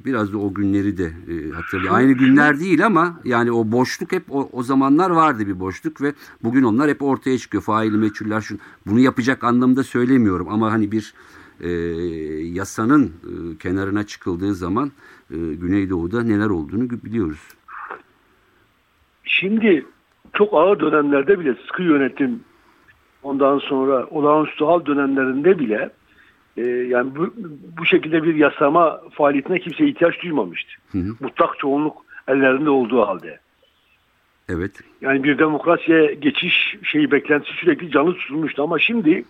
biraz 0.05 0.33
da 0.33 0.38
o 0.38 0.55
günleri 0.55 0.99
de 0.99 1.05
e, 1.05 1.51
hatırlayın. 1.51 1.94
Aynı 1.94 2.12
günler 2.12 2.61
değil 2.61 2.87
ama 2.87 3.21
yani 3.25 3.53
o 3.53 3.73
boşluk 3.73 4.12
hep 4.12 4.23
o, 4.31 4.49
o 4.53 4.62
zamanlar 4.62 5.11
vardı 5.11 5.47
bir 5.47 5.61
boşluk 5.61 6.03
ve 6.03 6.12
bugün 6.42 6.62
onlar 6.62 6.90
hep 6.90 7.03
ortaya 7.03 7.38
çıkıyor. 7.38 7.62
Faili 7.62 7.97
meçhuller 7.97 8.40
şunu, 8.40 8.59
bunu 8.87 9.01
yapacak 9.01 9.44
anlamda 9.44 9.85
söylemiyorum 9.85 10.49
ama 10.49 10.73
hani 10.73 10.92
bir 10.92 11.14
e, 11.61 11.71
yasanın 12.42 13.07
e, 13.07 13.59
kenarına 13.59 14.07
çıkıldığı 14.07 14.55
zaman 14.55 14.92
e, 15.31 15.37
Güneydoğu'da 15.37 16.23
neler 16.23 16.51
olduğunu 16.51 16.90
biliyoruz. 16.90 17.40
Şimdi 19.25 19.87
çok 20.35 20.55
ağır 20.55 20.81
dönemlerde 20.81 21.40
bile 21.40 21.55
sıkı 21.66 21.83
yönetim 21.83 22.40
ondan 23.23 23.59
sonra 23.59 24.07
olağanüstü 24.07 24.65
hal 24.65 24.87
dönemlerinde 24.87 25.59
bile 25.59 25.91
e, 26.57 26.63
yani 26.67 27.17
bu, 27.17 27.35
bu 27.79 27.87
şekilde 27.87 28.23
bir 28.23 28.35
yasama 28.35 29.01
faaliyetine 29.13 29.59
kimse 29.59 29.87
ihtiyaç 29.87 30.23
duymamıştı. 30.23 30.73
Hı 30.93 30.99
hı. 30.99 31.15
Mutlak 31.21 31.59
çoğunluk 31.59 32.05
ellerinde 32.29 32.71
olduğu 32.71 33.07
halde. 33.07 33.39
Evet. 34.49 34.73
Yani 35.01 35.25
bir 35.25 35.39
demokrasiye 35.39 36.15
geçiş 36.15 36.77
şeyi 36.83 37.11
beklentisi 37.11 37.55
sürekli 37.55 37.91
canlı 37.91 38.15
tutulmuştu 38.15 38.63
ama 38.63 38.79
şimdi 38.79 39.25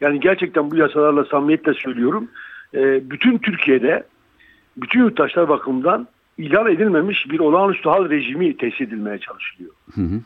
yani 0.00 0.20
gerçekten 0.20 0.70
bu 0.70 0.76
yasalarla 0.76 1.24
samimiyetle 1.24 1.74
söylüyorum 1.74 2.28
e, 2.74 3.10
bütün 3.10 3.38
Türkiye'de 3.38 4.06
bütün 4.76 5.00
yurttaşlar 5.00 5.48
bakımından 5.48 6.08
ilan 6.38 6.72
edilmemiş 6.72 7.30
bir 7.30 7.40
olağanüstü 7.40 7.88
hal 7.88 8.10
rejimi 8.10 8.56
tesis 8.56 8.80
edilmeye 8.80 9.18
çalışılıyor. 9.18 9.72
Hı 9.94 10.00
hı. 10.00 10.20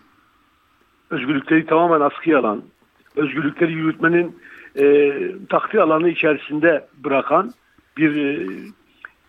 Özgürlükleri 1.10 1.66
tamamen 1.66 2.00
askıya 2.00 2.38
alan, 2.38 2.62
özgürlükleri 3.18 3.72
yürütmenin 3.72 4.36
e, 4.76 5.12
takdir 5.48 5.78
alanı 5.78 6.08
içerisinde 6.08 6.86
bırakan 7.04 7.52
bir 7.96 8.16
e, 8.16 8.46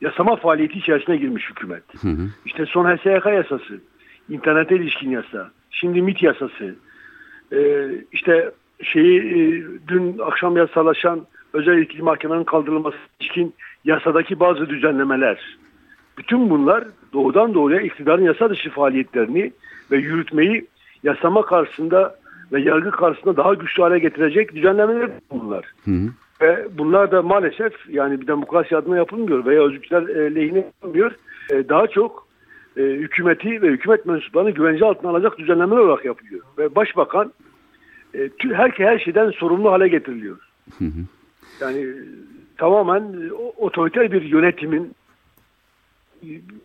yasama 0.02 0.36
faaliyeti 0.36 0.80
içerisine 0.80 1.17
girmiş 1.17 1.49
hükümet. 1.49 1.84
Hı 2.02 2.08
hı. 2.08 2.30
İşte 2.45 2.65
son 2.65 2.86
HSYK 2.86 3.25
yasası, 3.25 3.82
internete 4.30 4.75
ilişkin 4.75 5.10
yasa, 5.10 5.52
şimdi 5.69 6.02
MIT 6.02 6.23
yasası, 6.23 6.75
e, 7.54 7.89
işte 8.12 8.52
şeyi 8.84 9.19
e, 9.19 9.63
dün 9.88 10.19
akşam 10.19 10.58
yasalaşan 10.58 11.28
özel 11.54 11.78
yetkili 11.78 12.02
mahkemenin 12.02 12.43
kaldırılması 12.43 12.97
ilişkin 13.19 13.54
yasadaki 13.86 14.39
bazı 14.39 14.69
düzenlemeler. 14.69 15.58
Bütün 16.17 16.49
bunlar 16.49 16.84
doğrudan 17.13 17.54
doğruya 17.54 17.82
iktidarın 17.82 18.23
yasa 18.23 18.49
dışı 18.49 18.69
faaliyetlerini 18.69 19.52
ve 19.91 19.97
yürütmeyi 19.97 20.67
yasama 21.04 21.41
karşısında 21.45 22.18
ve 22.51 22.62
yargı 22.62 22.91
karşısında 22.91 23.38
daha 23.38 23.53
güçlü 23.53 23.83
hale 23.83 23.99
getirecek 23.99 24.55
düzenlemeler 24.55 25.09
bunlar. 25.31 25.65
Hı 25.85 25.91
hı. 25.91 26.09
Ve 26.41 26.67
bunlar 26.77 27.12
da 27.12 27.21
maalesef 27.21 27.73
yani 27.89 28.21
bir 28.21 28.27
demokrasi 28.27 28.77
adına 28.77 28.97
yapılmıyor 28.97 29.45
veya 29.45 29.63
özgürlükler 29.63 30.01
e, 30.01 30.35
lehine 30.35 30.57
yapılmıyor. 30.57 31.12
E, 31.51 31.69
daha 31.69 31.88
çok 31.88 32.27
e, 32.77 32.81
hükümeti 32.81 33.62
ve 33.62 33.67
hükümet 33.67 34.05
mensuplarını 34.05 34.51
güvence 34.51 34.85
altına 34.85 35.12
alacak 35.12 35.38
düzenlemeler 35.38 35.81
olarak 35.81 36.05
yapılıyor. 36.05 36.41
Ve 36.57 36.75
başbakan 36.75 37.33
e, 38.15 38.29
her, 38.53 38.69
her 38.69 38.99
şeyden 38.99 39.31
sorumlu 39.31 39.71
hale 39.71 39.88
getiriliyor. 39.88 40.38
Hı 40.77 40.85
hı. 40.85 41.01
Yani 41.62 41.85
tamamen 42.57 43.29
otoriter 43.57 44.12
bir 44.12 44.21
yönetimin 44.21 44.95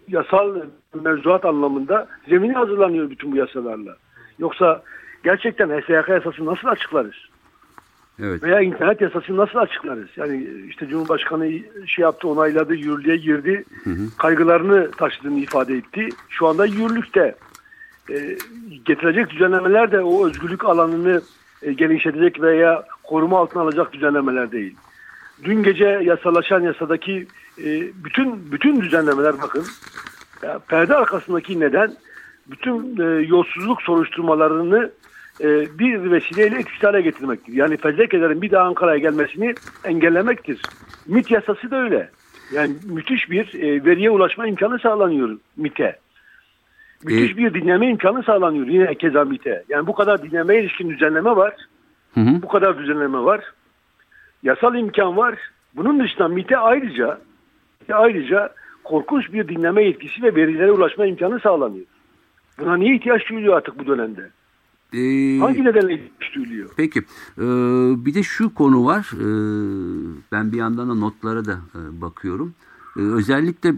yasal 0.08 0.56
mevzuat 0.94 1.44
anlamında 1.44 2.08
zemini 2.28 2.52
hazırlanıyor 2.52 3.10
bütün 3.10 3.32
bu 3.32 3.36
yasalarla. 3.36 3.96
Yoksa 4.38 4.82
gerçekten 5.24 5.68
HSYK 5.68 6.08
yasası 6.08 6.46
nasıl 6.46 6.68
açıklarız? 6.68 7.14
Evet. 8.22 8.42
Veya 8.42 8.60
internet 8.60 9.00
yasasını 9.00 9.36
nasıl 9.36 9.58
açıklarız? 9.58 10.08
Yani 10.16 10.48
işte 10.68 10.86
Cumhurbaşkanı 10.88 11.50
şey 11.86 12.02
yaptı, 12.02 12.28
onayladı, 12.28 12.74
yürürlüğe 12.74 13.16
girdi. 13.16 13.64
Kaygılarını 14.18 14.90
taşıdığını 14.90 15.40
ifade 15.40 15.74
etti. 15.76 16.08
Şu 16.28 16.46
anda 16.46 16.66
yürürlükte. 16.66 17.34
E, 18.10 18.36
getirecek 18.84 19.30
düzenlemeler 19.30 19.92
de 19.92 20.00
o 20.00 20.26
özgürlük 20.26 20.64
alanını 20.64 21.22
e, 21.62 21.72
genişletecek 21.72 22.42
veya 22.42 22.84
koruma 23.02 23.38
altına 23.38 23.62
alacak 23.62 23.92
düzenlemeler 23.92 24.52
değil. 24.52 24.76
Dün 25.44 25.62
gece 25.62 25.84
yasalaşan 25.84 26.60
yasadaki 26.60 27.26
e, 27.58 27.64
bütün 28.04 28.52
bütün 28.52 28.80
düzenlemeler 28.80 29.34
bakın 29.42 29.64
perde 30.68 30.94
arkasındaki 30.94 31.60
neden 31.60 31.92
bütün 32.46 33.00
e, 33.00 33.26
yolsuzluk 33.26 33.82
soruşturmalarını 33.82 34.90
e, 35.40 35.78
bir 35.78 36.10
vesileyle 36.10 36.58
etkisiz 36.58 36.82
hale 36.82 37.00
getirmektir. 37.00 37.52
Yani 37.52 37.76
fezlekelerin 37.76 38.42
bir 38.42 38.50
daha 38.50 38.64
Ankara'ya 38.64 38.98
gelmesini 38.98 39.54
engellemektir. 39.84 40.60
MIT 41.06 41.30
yasası 41.30 41.70
da 41.70 41.76
öyle. 41.76 42.10
Yani 42.52 42.74
müthiş 42.84 43.30
bir 43.30 43.54
e, 43.54 43.84
veriye 43.84 44.10
ulaşma 44.10 44.46
imkanı 44.46 44.78
sağlanıyor 44.78 45.38
MIT'e. 45.56 45.96
Müthiş 47.04 47.32
E- 47.32 47.36
bir 47.36 47.54
dinleme 47.54 47.88
imkanı 47.88 48.22
sağlanıyor 48.22 48.66
yine 48.66 48.94
keza 48.94 49.24
MIT'e. 49.24 49.64
Yani 49.68 49.86
bu 49.86 49.94
kadar 49.94 50.22
dinlemeye 50.22 50.60
ilişkin 50.62 50.90
düzenleme 50.90 51.36
var. 51.36 51.54
Hı 52.14 52.20
hı. 52.20 52.42
Bu 52.42 52.48
kadar 52.48 52.78
düzenleme 52.78 53.18
var. 53.18 53.40
Yasal 54.42 54.74
imkan 54.74 55.16
var. 55.16 55.38
Bunun 55.76 56.00
dışında 56.00 56.28
MIT'e 56.28 56.56
ayrıca 56.56 57.18
ayrıca 57.92 58.50
korkunç 58.84 59.32
bir 59.32 59.48
dinleme 59.48 59.84
yetkisi 59.84 60.22
ve 60.22 60.34
verilere 60.34 60.72
ulaşma 60.72 61.06
imkanı 61.06 61.40
sağlanıyor. 61.40 61.86
Buna 62.58 62.76
niye 62.76 62.94
ihtiyaç 62.96 63.28
duyuluyor 63.30 63.56
artık 63.56 63.78
bu 63.78 63.86
dönemde? 63.86 64.30
Ee, 64.94 65.38
Hangi 65.38 65.64
nedenle 65.64 66.00
duyuluyor? 66.34 66.70
Peki. 66.76 66.98
Ee, 67.38 67.42
bir 68.06 68.14
de 68.14 68.22
şu 68.22 68.54
konu 68.54 68.84
var. 68.84 69.10
Ee, 69.14 70.26
ben 70.32 70.52
bir 70.52 70.56
yandan 70.56 70.88
da 70.88 70.94
notlara 70.94 71.44
da 71.44 71.52
e, 71.74 72.00
bakıyorum. 72.00 72.54
Ee, 72.96 73.00
özellikle 73.00 73.74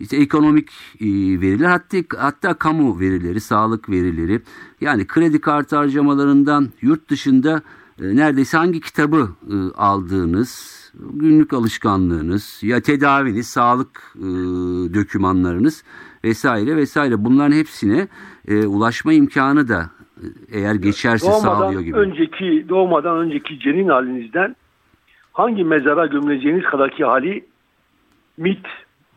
işte 0.00 0.16
ekonomik 0.16 0.70
e, 1.00 1.06
veriler 1.40 1.68
hatta 1.68 1.98
hatta 2.18 2.54
kamu 2.54 3.00
verileri, 3.00 3.40
sağlık 3.40 3.90
verileri. 3.90 4.40
Yani 4.80 5.06
kredi 5.06 5.40
kartı 5.40 5.76
harcamalarından 5.76 6.68
yurt 6.80 7.10
dışında 7.10 7.62
e, 8.02 8.16
neredeyse 8.16 8.56
hangi 8.56 8.80
kitabı 8.80 9.28
e, 9.50 9.54
aldığınız, 9.76 10.82
günlük 11.12 11.52
alışkanlığınız, 11.52 12.58
ya 12.62 12.80
tedaviniz, 12.80 13.46
sağlık 13.46 14.14
e, 14.16 14.24
dokümanlarınız 14.94 15.82
vesaire 16.24 16.76
vesaire 16.76 17.24
bunların 17.24 17.56
hepsine 17.56 18.08
e, 18.48 18.66
ulaşma 18.66 19.12
imkanı 19.12 19.68
da 19.68 19.90
eğer 20.52 20.74
geçerse 20.74 21.30
sağlıyor 21.32 21.60
Doğmadan 21.60 21.84
gibi. 21.84 21.96
önceki 21.98 22.68
doğmadan 22.68 23.18
önceki 23.18 23.60
cenin 23.60 23.88
halinizden 23.88 24.56
hangi 25.32 25.64
mezara 25.64 26.06
gömüleceğiniz 26.06 26.64
kadarki 26.64 27.04
hali 27.04 27.44
MIT 28.36 28.66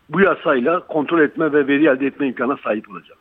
bu 0.10 0.22
yasayla 0.22 0.88
kontrol 0.88 1.20
etme 1.22 1.54
ve 1.54 1.68
veri 1.68 1.88
elde 1.88 2.06
etme 2.06 2.28
imkanına 2.28 2.58
sahip 2.64 2.90
olacak. 2.90 3.18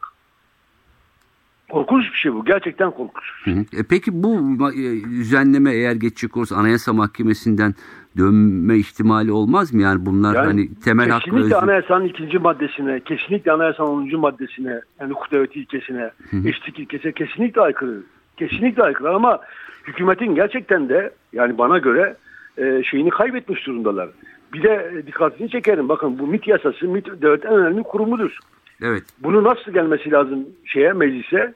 Korkunç 1.70 2.04
bir 2.12 2.16
şey 2.18 2.35
bu. 2.35 2.44
Gerçekten 2.44 2.90
korkunç. 2.90 3.24
Hı 3.44 3.50
hı. 3.50 3.61
E 3.61 3.83
peki 3.90 4.11
bu 4.22 4.35
e, 4.72 5.04
düzenleme 5.04 5.72
eğer 5.74 5.92
geçecek 5.92 6.37
olursa 6.37 6.57
Anayasa 6.57 6.92
Mahkemesi'nden 6.92 7.74
dönme 8.18 8.76
ihtimali 8.78 9.33
olmaz 9.33 9.74
mı? 9.74 9.83
Yani 9.83 10.07
bunlar 10.07 10.35
Yani 10.35 10.46
hani 10.46 10.74
temel 10.85 11.09
hak 11.11 11.22
kesinlikle 11.22 11.44
özgür- 11.46 11.62
anayasanın 11.62 12.04
ikinci 12.04 12.38
maddesine, 12.38 13.00
kesinlikle 13.00 13.52
anayasanın 13.52 13.88
10. 13.88 14.16
maddesine, 14.18 14.81
yani 15.00 15.11
hukuk 15.12 15.31
devleti 15.33 15.61
ilkesine, 15.61 16.11
eşitlik 16.44 16.78
ilkesine 16.78 17.12
kesinlikle 17.12 17.61
aykırı. 17.61 18.02
Kesinlikle 18.37 18.83
aykırı 18.83 19.11
ama 19.14 19.40
hükümetin 19.87 20.35
gerçekten 20.35 20.88
de 20.88 21.11
yani 21.33 21.59
bana 21.59 21.78
göre 21.78 22.16
e, 22.59 22.83
şeyini 22.85 23.11
kaybetmiş 23.11 23.66
durumdalar. 23.66 24.09
Bir 24.52 24.62
de 24.62 24.92
e, 24.94 25.07
dikkatini 25.07 25.50
çekerim. 25.50 25.88
Bakın 25.88 26.18
bu 26.18 26.26
MIT 26.26 26.48
yasası 26.48 26.88
MIT 26.88 27.07
devletin 27.22 27.48
en 27.48 27.54
önemli 27.54 27.83
kurumudur. 27.83 28.38
Evet. 28.82 29.04
Bunu 29.18 29.44
nasıl 29.44 29.72
gelmesi 29.72 30.10
lazım 30.10 30.46
şeye 30.64 30.92
meclise? 30.92 31.54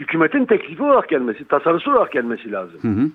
Hükümetin 0.00 0.44
teklifi 0.44 0.82
olarak 0.82 1.08
gelmesi, 1.08 1.44
tasarısı 1.44 1.90
olarak 1.90 2.12
gelmesi 2.12 2.52
lazım. 2.52 2.80
Hı 2.82 2.88
hı. 2.88 3.10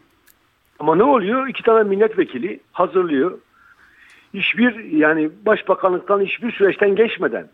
Ama 0.80 0.96
ne 0.96 1.04
oluyor? 1.04 1.48
İki 1.48 1.64
tane 1.64 1.90
milletvekili 1.90 2.60
hazırlıyor. 2.72 3.38
Hiçbir 4.34 4.84
yani 4.84 5.30
başbakanlıktan 5.46 6.22
hiçbir 6.22 6.52
süreçten 6.52 6.96
geçmeden. 6.96 7.48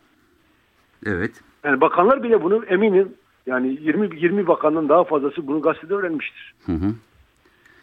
Evet. 1.06 1.32
Yani 1.64 1.82
bakanlar 1.82 2.24
bile 2.24 2.44
bunu 2.44 2.66
eminim 2.66 3.14
yani 3.46 3.78
20 3.82 4.20
20 4.20 4.48
bakanın 4.48 4.90
daha 4.90 5.04
fazlası 5.04 5.48
bunu 5.48 5.62
gazetede 5.62 5.94
öğrenmiştir. 5.94 6.54
Hı 6.66 6.72
hı. 6.72 6.94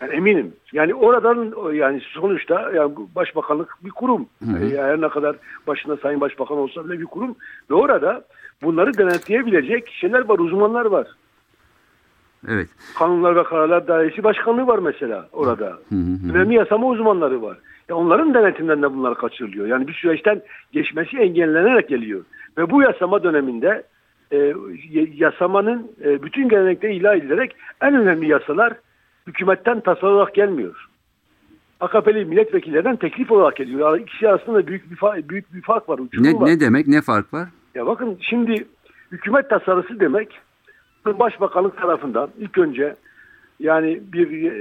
Yani 0.00 0.12
eminim. 0.12 0.52
Yani 0.72 0.94
oradan 0.94 1.54
yani 1.72 2.00
sonuçta 2.00 2.70
yani 2.74 2.92
başbakanlık 3.14 3.76
bir 3.84 3.90
kurum. 3.90 4.26
Yani 4.46 4.76
her 4.76 5.00
ne 5.00 5.08
kadar 5.08 5.36
başında 5.66 5.96
sayın 5.96 6.20
başbakan 6.20 6.58
olsa 6.58 6.84
bile 6.84 7.00
bir 7.00 7.06
kurum 7.06 7.36
ve 7.70 7.74
orada 7.74 8.24
bunları 8.62 8.98
denetleyebilecek 8.98 9.88
şeyler 9.88 10.28
var, 10.28 10.38
uzmanlar 10.38 10.84
var. 10.84 11.06
Evet. 12.48 12.68
Kanunlar 12.98 13.36
ve 13.36 13.42
Kararlar 13.42 13.88
Dairesi 13.88 14.24
Başkanlığı 14.24 14.66
var 14.66 14.78
mesela 14.78 15.28
orada. 15.32 15.66
Hı 15.66 15.94
hı 15.94 15.94
hı. 15.94 16.34
Önemli 16.34 16.54
yasama 16.54 16.86
uzmanları 16.86 17.42
var. 17.42 17.58
Ya 17.88 17.96
onların 17.96 18.34
denetiminden 18.34 18.82
de 18.82 18.94
bunlar 18.94 19.14
kaçırılıyor. 19.14 19.66
Yani 19.66 19.88
bir 19.88 19.92
süreçten 19.92 20.42
geçmesi 20.72 21.16
engellenerek 21.16 21.88
geliyor. 21.88 22.24
Ve 22.58 22.70
bu 22.70 22.82
yasama 22.82 23.22
döneminde 23.22 23.82
e, 24.32 24.54
yasamanın 25.14 25.92
e, 26.04 26.22
bütün 26.22 26.48
gelenekleri 26.48 26.94
ilah 26.94 27.16
edilerek 27.16 27.56
en 27.82 27.94
önemli 27.94 28.28
yasalar 28.28 28.72
hükümetten 29.26 29.80
tasarı 29.80 30.10
olarak 30.10 30.34
gelmiyor. 30.34 30.86
AKP'li 31.80 32.24
milletvekillerden 32.24 32.96
teklif 32.96 33.30
olarak 33.30 33.56
geliyor. 33.56 33.98
İkisi 34.00 34.28
arasında 34.28 34.66
büyük 34.66 34.90
bir, 34.90 34.96
fa- 34.96 35.28
büyük 35.28 35.54
bir 35.54 35.62
fark 35.62 35.88
var. 35.88 35.98
uçurum 35.98 36.24
Ne, 36.24 36.34
var. 36.40 36.46
ne 36.48 36.60
demek? 36.60 36.86
Ne 36.88 37.02
fark 37.02 37.34
var? 37.34 37.48
Ya 37.74 37.86
bakın 37.86 38.18
şimdi 38.20 38.66
hükümet 39.12 39.50
tasarısı 39.50 40.00
demek 40.00 40.40
başbakanlık 41.06 41.76
tarafından 41.80 42.30
ilk 42.38 42.58
önce 42.58 42.94
yani 43.60 44.00
bir 44.12 44.52
e, 44.52 44.54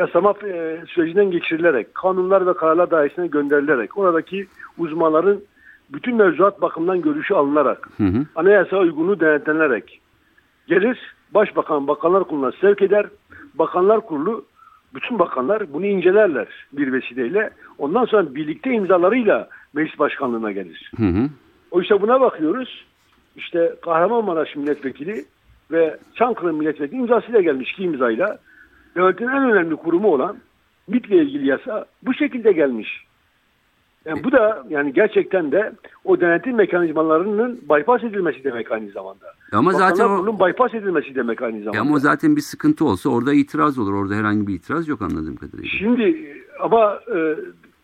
yasama 0.00 0.34
e, 0.44 0.78
sürecinden 0.86 1.30
geçirilerek 1.30 1.94
kanunlar 1.94 2.46
ve 2.46 2.52
kararlar 2.54 2.90
dairesine 2.90 3.26
gönderilerek 3.26 3.98
oradaki 3.98 4.46
uzmanların 4.78 5.44
bütün 5.90 6.16
mevzuat 6.16 6.62
bakımından 6.62 7.02
görüşü 7.02 7.34
alınarak 7.34 7.88
Hı 7.96 8.04
hı. 8.04 8.26
anayasa 8.36 8.76
uygunluğu 8.78 9.20
denetlenerek 9.20 10.00
gelir 10.66 11.14
başbakan 11.34 11.88
bakanlar 11.88 12.24
kuruluna 12.24 12.52
sevk 12.60 12.82
eder 12.82 13.06
bakanlar 13.60 14.00
kurulu 14.00 14.44
bütün 14.94 15.18
bakanlar 15.18 15.72
bunu 15.72 15.86
incelerler 15.86 16.48
bir 16.72 16.92
vesileyle 16.92 17.50
ondan 17.78 18.04
sonra 18.04 18.34
birlikte 18.34 18.70
imzalarıyla 18.70 19.48
meclis 19.74 19.98
başkanlığına 19.98 20.52
gelir. 20.52 20.92
Hı 20.96 21.06
hı. 21.06 21.28
Oysa 21.70 22.02
buna 22.02 22.20
bakıyoruz. 22.20 22.84
İşte 23.36 23.74
Kahramanmaraş 23.82 24.56
milletvekili 24.56 25.24
ve 25.70 25.98
Çankırı 26.14 26.52
milletvekili 26.52 27.00
imzasıyla 27.00 27.40
gelmiş 27.40 27.72
ki 27.72 27.82
imzayla. 27.82 28.38
Devletin 28.96 29.28
en 29.28 29.50
önemli 29.50 29.76
kurumu 29.76 30.08
olan 30.08 30.36
MİT'le 30.88 31.10
ilgili 31.10 31.46
yasa 31.46 31.86
bu 32.02 32.14
şekilde 32.14 32.52
gelmiş. 32.52 33.04
Yani 34.06 34.24
bu 34.24 34.32
da 34.32 34.64
yani 34.68 34.92
gerçekten 34.92 35.52
de 35.52 35.72
o 36.04 36.20
denetim 36.20 36.56
mekanizmalarının 36.56 37.60
bypass 37.62 38.04
edilmesi 38.04 38.44
demek 38.44 38.72
aynı 38.72 38.90
zamanda. 38.90 39.26
Ama 39.52 39.72
zaten 39.72 40.08
Bakanlar 40.08 40.28
o, 40.28 40.48
bypass 40.48 40.74
edilmesi 40.74 41.14
demek 41.14 41.42
aynı 41.42 41.58
zamanda. 41.58 41.80
ama 41.80 41.98
zaten 41.98 42.36
bir 42.36 42.40
sıkıntı 42.40 42.84
olsa 42.84 43.10
orada 43.10 43.32
itiraz 43.34 43.78
olur. 43.78 43.94
Orada 43.94 44.14
herhangi 44.14 44.46
bir 44.46 44.54
itiraz 44.54 44.88
yok 44.88 45.02
anladığım 45.02 45.36
kadarıyla. 45.36 45.68
Şimdi 45.78 46.34
ama 46.60 47.00
e, 47.16 47.36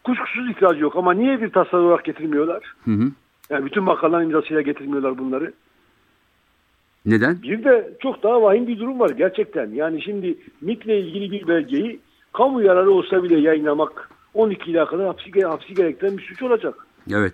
kuşkusuz 0.05 0.51
itiraz 0.51 0.81
yok 0.81 0.97
ama 0.97 1.13
niye 1.13 1.41
bir 1.43 1.51
tasarı 1.51 1.83
olarak 1.83 2.05
getirmiyorlar? 2.05 2.75
Hı 2.85 2.91
hı. 2.91 3.11
Yani 3.51 3.65
bütün 3.65 3.87
bakanların 3.87 4.25
imzasıyla 4.25 4.63
getirmiyorlar 4.63 5.19
bunları. 5.19 5.53
Neden? 7.07 7.43
Bir 7.43 7.65
de 7.65 7.97
çok 8.03 8.23
daha 8.23 8.43
vahim 8.43 8.67
bir 8.67 8.79
durum 8.79 9.01
var 9.01 9.11
gerçekten. 9.11 9.71
Yani 9.71 10.03
şimdi 10.03 10.39
MIT'le 10.61 10.87
ilgili 10.87 11.31
bir 11.31 11.49
belgeyi 11.49 12.01
kamu 12.33 12.63
yararı 12.63 12.91
olsa 12.91 13.23
bile 13.23 13.41
yayınlamak 13.41 14.09
12 14.37 14.71
yıla 14.71 14.87
kadar 14.87 15.07
hapsi, 15.07 15.43
hapsi 15.43 15.75
gerektiren 15.75 16.19
bir 16.19 16.23
suç 16.23 16.43
olacak. 16.43 16.75
Evet. 17.13 17.33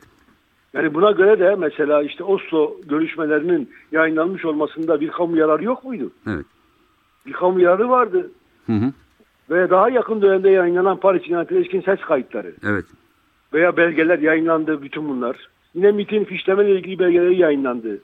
Yani 0.72 0.94
buna 0.94 1.10
göre 1.10 1.40
de 1.40 1.54
mesela 1.54 2.02
işte 2.02 2.24
Oslo 2.24 2.76
görüşmelerinin 2.88 3.70
yayınlanmış 3.92 4.44
olmasında 4.44 5.00
bir 5.00 5.08
kamu 5.08 5.36
yararı 5.36 5.64
yok 5.64 5.84
muydu? 5.84 6.10
Evet. 6.26 6.46
Bir 7.26 7.32
kamu 7.32 7.60
yararı 7.60 7.88
vardı. 7.88 8.30
Hı 8.66 8.72
hı. 8.72 8.92
Ve 9.50 9.70
daha 9.70 9.90
yakın 9.90 10.22
dönemde 10.22 10.50
yayınlanan 10.50 10.96
Paris 10.96 11.22
Cinayetine 11.22 11.58
ilişkin 11.58 11.80
ses 11.80 12.00
kayıtları 12.00 12.52
Evet. 12.64 12.84
veya 13.52 13.76
belgeler 13.76 14.18
yayınlandı 14.18 14.82
bütün 14.82 15.08
bunlar. 15.08 15.48
Yine 15.74 15.92
MIT'in 15.92 16.24
fişlemeyle 16.24 16.74
ilgili 16.74 16.98
belgeleri 16.98 17.38
yayınlandı. 17.38 17.94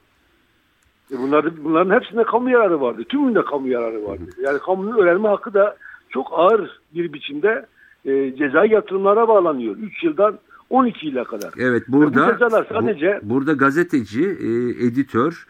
E 1.12 1.18
bunlar, 1.18 1.64
bunların 1.64 1.94
hepsinde 1.94 2.24
kamu 2.24 2.50
yararı 2.50 2.80
vardı. 2.80 3.04
Tümünde 3.08 3.44
kamu 3.44 3.68
yararı 3.68 4.04
vardı. 4.04 4.24
Yani 4.42 4.58
kamunun 4.58 4.98
öğrenme 4.98 5.28
hakkı 5.28 5.54
da 5.54 5.76
çok 6.10 6.26
ağır 6.32 6.80
bir 6.94 7.12
biçimde 7.12 7.66
e, 8.04 8.36
cezai 8.36 8.72
yatırımlara 8.72 9.28
bağlanıyor. 9.28 9.76
3 9.76 10.04
yıldan 10.04 10.38
12 10.70 11.06
yıla 11.06 11.24
kadar. 11.24 11.52
Evet 11.58 11.82
Ve 11.88 11.92
bu 11.92 11.96
burada 12.02 12.38
sadece 12.68 13.20
bu- 13.22 13.30
burada 13.30 13.52
gazeteci, 13.52 14.24
e, 14.24 14.48
editör 14.86 15.46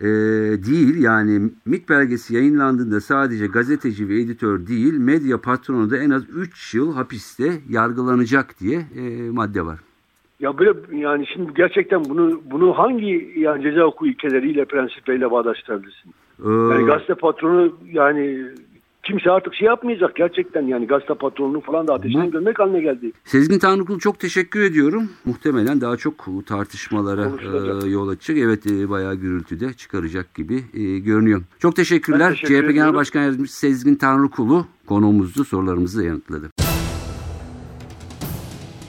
e, 0.00 0.04
değil 0.66 1.02
yani 1.02 1.50
MIT 1.64 1.88
belgesi 1.88 2.34
yayınlandığında 2.34 3.00
sadece 3.00 3.46
gazeteci 3.46 4.08
ve 4.08 4.20
editör 4.20 4.66
değil 4.66 4.94
medya 4.98 5.40
patronu 5.40 5.90
da 5.90 5.96
en 5.96 6.10
az 6.10 6.22
3 6.36 6.74
yıl 6.74 6.94
hapiste 6.94 7.52
yargılanacak 7.68 8.60
diye 8.60 8.78
e, 8.96 9.30
madde 9.30 9.66
var. 9.66 9.78
ya 10.40 10.58
böyle 10.58 10.72
yani 10.92 11.26
şimdi 11.26 11.54
gerçekten 11.54 12.04
bunu 12.04 12.40
bunu 12.50 12.78
hangi 12.78 13.32
yani 13.36 13.62
ceza 13.62 13.82
hukuku 13.82 14.06
ilkeleriyle 14.06 14.64
prensipleriyle 14.64 15.30
bağdaştırabilirsin? 15.30 16.10
Ee, 16.44 16.48
Yani 16.48 16.86
gazete 16.86 17.14
patronu 17.14 17.76
yani 17.92 18.44
kimse 19.04 19.30
artık 19.30 19.54
şey 19.54 19.66
yapmayacak 19.66 20.16
gerçekten 20.16 20.62
yani 20.62 20.86
gazete 20.86 21.14
patronunu 21.14 21.60
falan 21.60 21.88
da 21.88 21.94
ateşten 21.94 22.30
görmek 22.30 22.58
haline 22.58 22.80
geldi. 22.80 23.12
Sezgin 23.24 23.58
Tanrıkul 23.58 23.98
çok 23.98 24.20
teşekkür 24.20 24.60
ediyorum. 24.60 25.10
Muhtemelen 25.24 25.80
daha 25.80 25.96
çok 25.96 26.26
tartışmalara 26.46 27.28
e, 27.84 27.88
yol 27.88 28.08
açacak. 28.08 28.38
Evet 28.38 28.66
e, 28.66 28.90
bayağı 28.90 29.14
gürültüde 29.14 29.72
çıkaracak 29.72 30.34
gibi 30.34 30.64
e, 30.74 30.98
görünüyor. 30.98 31.42
Çok 31.58 31.76
teşekkürler. 31.76 32.28
Ben 32.28 32.30
teşekkür 32.30 32.68
CHP 32.68 32.74
Genel. 32.74 32.94
Başkan 32.94 33.22
Yardımcısı 33.22 33.58
Sezgin 33.58 33.94
Tanrıkulu 33.94 34.66
konuğumuzdu. 34.86 35.44
Sorularımızı 35.44 36.04
yanıtladı. 36.04 36.50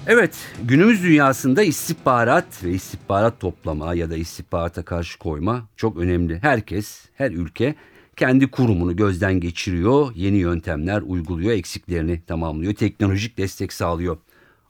Evet, 0.07 0.53
günümüz 0.63 1.03
dünyasında 1.03 1.63
istihbarat 1.63 2.63
ve 2.63 2.69
istihbarat 2.69 3.39
toplama 3.39 3.93
ya 3.93 4.09
da 4.09 4.15
istihbarata 4.15 4.85
karşı 4.85 5.19
koyma 5.19 5.63
çok 5.75 5.97
önemli. 5.97 6.39
Herkes, 6.41 7.05
her 7.15 7.31
ülke 7.31 7.75
kendi 8.17 8.47
kurumunu 8.47 8.95
gözden 8.95 9.39
geçiriyor, 9.39 10.11
yeni 10.15 10.37
yöntemler 10.37 11.01
uyguluyor, 11.01 11.51
eksiklerini 11.51 12.21
tamamlıyor, 12.27 12.73
teknolojik 12.73 13.37
destek 13.37 13.73
sağlıyor. 13.73 14.17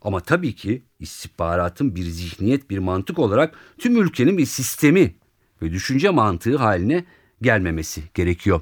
Ama 0.02 0.20
tabii 0.20 0.56
ki 0.56 0.84
istihbaratın 1.00 1.96
bir 1.96 2.04
zihniyet, 2.04 2.70
bir 2.70 2.78
mantık 2.78 3.20
olarak 3.20 3.56
tüm 3.78 4.02
ülkenin 4.02 4.38
bir 4.38 4.46
sistemi 4.46 5.16
ve 5.62 5.72
düşünce 5.72 6.10
mantığı 6.10 6.58
haline 6.58 7.06
gelmemesi 7.41 8.04
gerekiyor. 8.14 8.62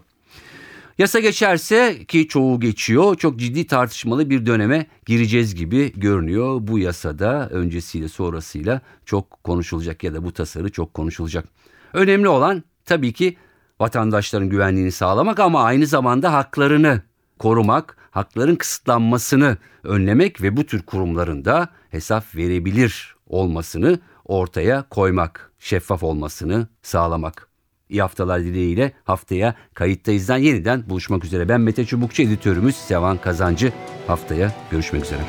Yasa 0.98 1.20
geçerse 1.20 2.06
ki 2.06 2.28
çoğu 2.28 2.60
geçiyor 2.60 3.16
çok 3.16 3.40
ciddi 3.40 3.68
tartışmalı 3.68 4.30
bir 4.30 4.46
döneme 4.46 4.88
gireceğiz 5.06 5.56
gibi 5.56 5.94
görünüyor. 5.96 6.58
Bu 6.62 6.80
yasada 6.80 7.50
öncesiyle 7.50 8.08
sonrasıyla 8.08 8.82
çok 9.06 9.44
konuşulacak 9.44 10.04
ya 10.04 10.14
da 10.14 10.24
bu 10.24 10.32
tasarı 10.32 10.72
çok 10.72 10.94
konuşulacak. 10.94 11.46
Önemli 11.94 12.28
olan 12.28 12.64
tabii 12.86 13.14
ki 13.14 13.38
vatandaşların 13.80 14.50
güvenliğini 14.50 14.92
sağlamak 14.92 15.40
ama 15.40 15.64
aynı 15.64 15.88
zamanda 15.88 16.34
haklarını 16.34 17.02
korumak, 17.40 17.98
hakların 18.12 18.56
kısıtlanmasını 18.56 19.58
önlemek 19.84 20.42
ve 20.42 20.58
bu 20.58 20.66
tür 20.66 20.82
kurumların 20.82 21.46
da 21.46 21.68
hesap 21.90 22.36
verebilir 22.36 23.16
olmasını 23.28 24.00
ortaya 24.26 24.84
koymak, 24.90 25.52
şeffaf 25.60 26.04
olmasını 26.04 26.68
sağlamak. 26.82 27.48
İyi 27.90 28.02
haftalar 28.02 28.42
dileğiyle 28.42 28.94
haftaya 29.04 29.56
kayıttayızdan 29.74 30.38
yeniden 30.38 30.90
buluşmak 30.90 31.26
üzere. 31.26 31.50
Ben 31.50 31.62
Mete 31.62 31.86
Çubukçu, 31.86 32.24
editörümüz 32.24 32.76
Sevan 32.76 33.18
Kazancı. 33.18 33.74
Haftaya 34.08 34.52
görüşmek 34.72 35.06
üzere. 35.06 35.22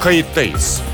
Kayıttayız. 0.00 0.93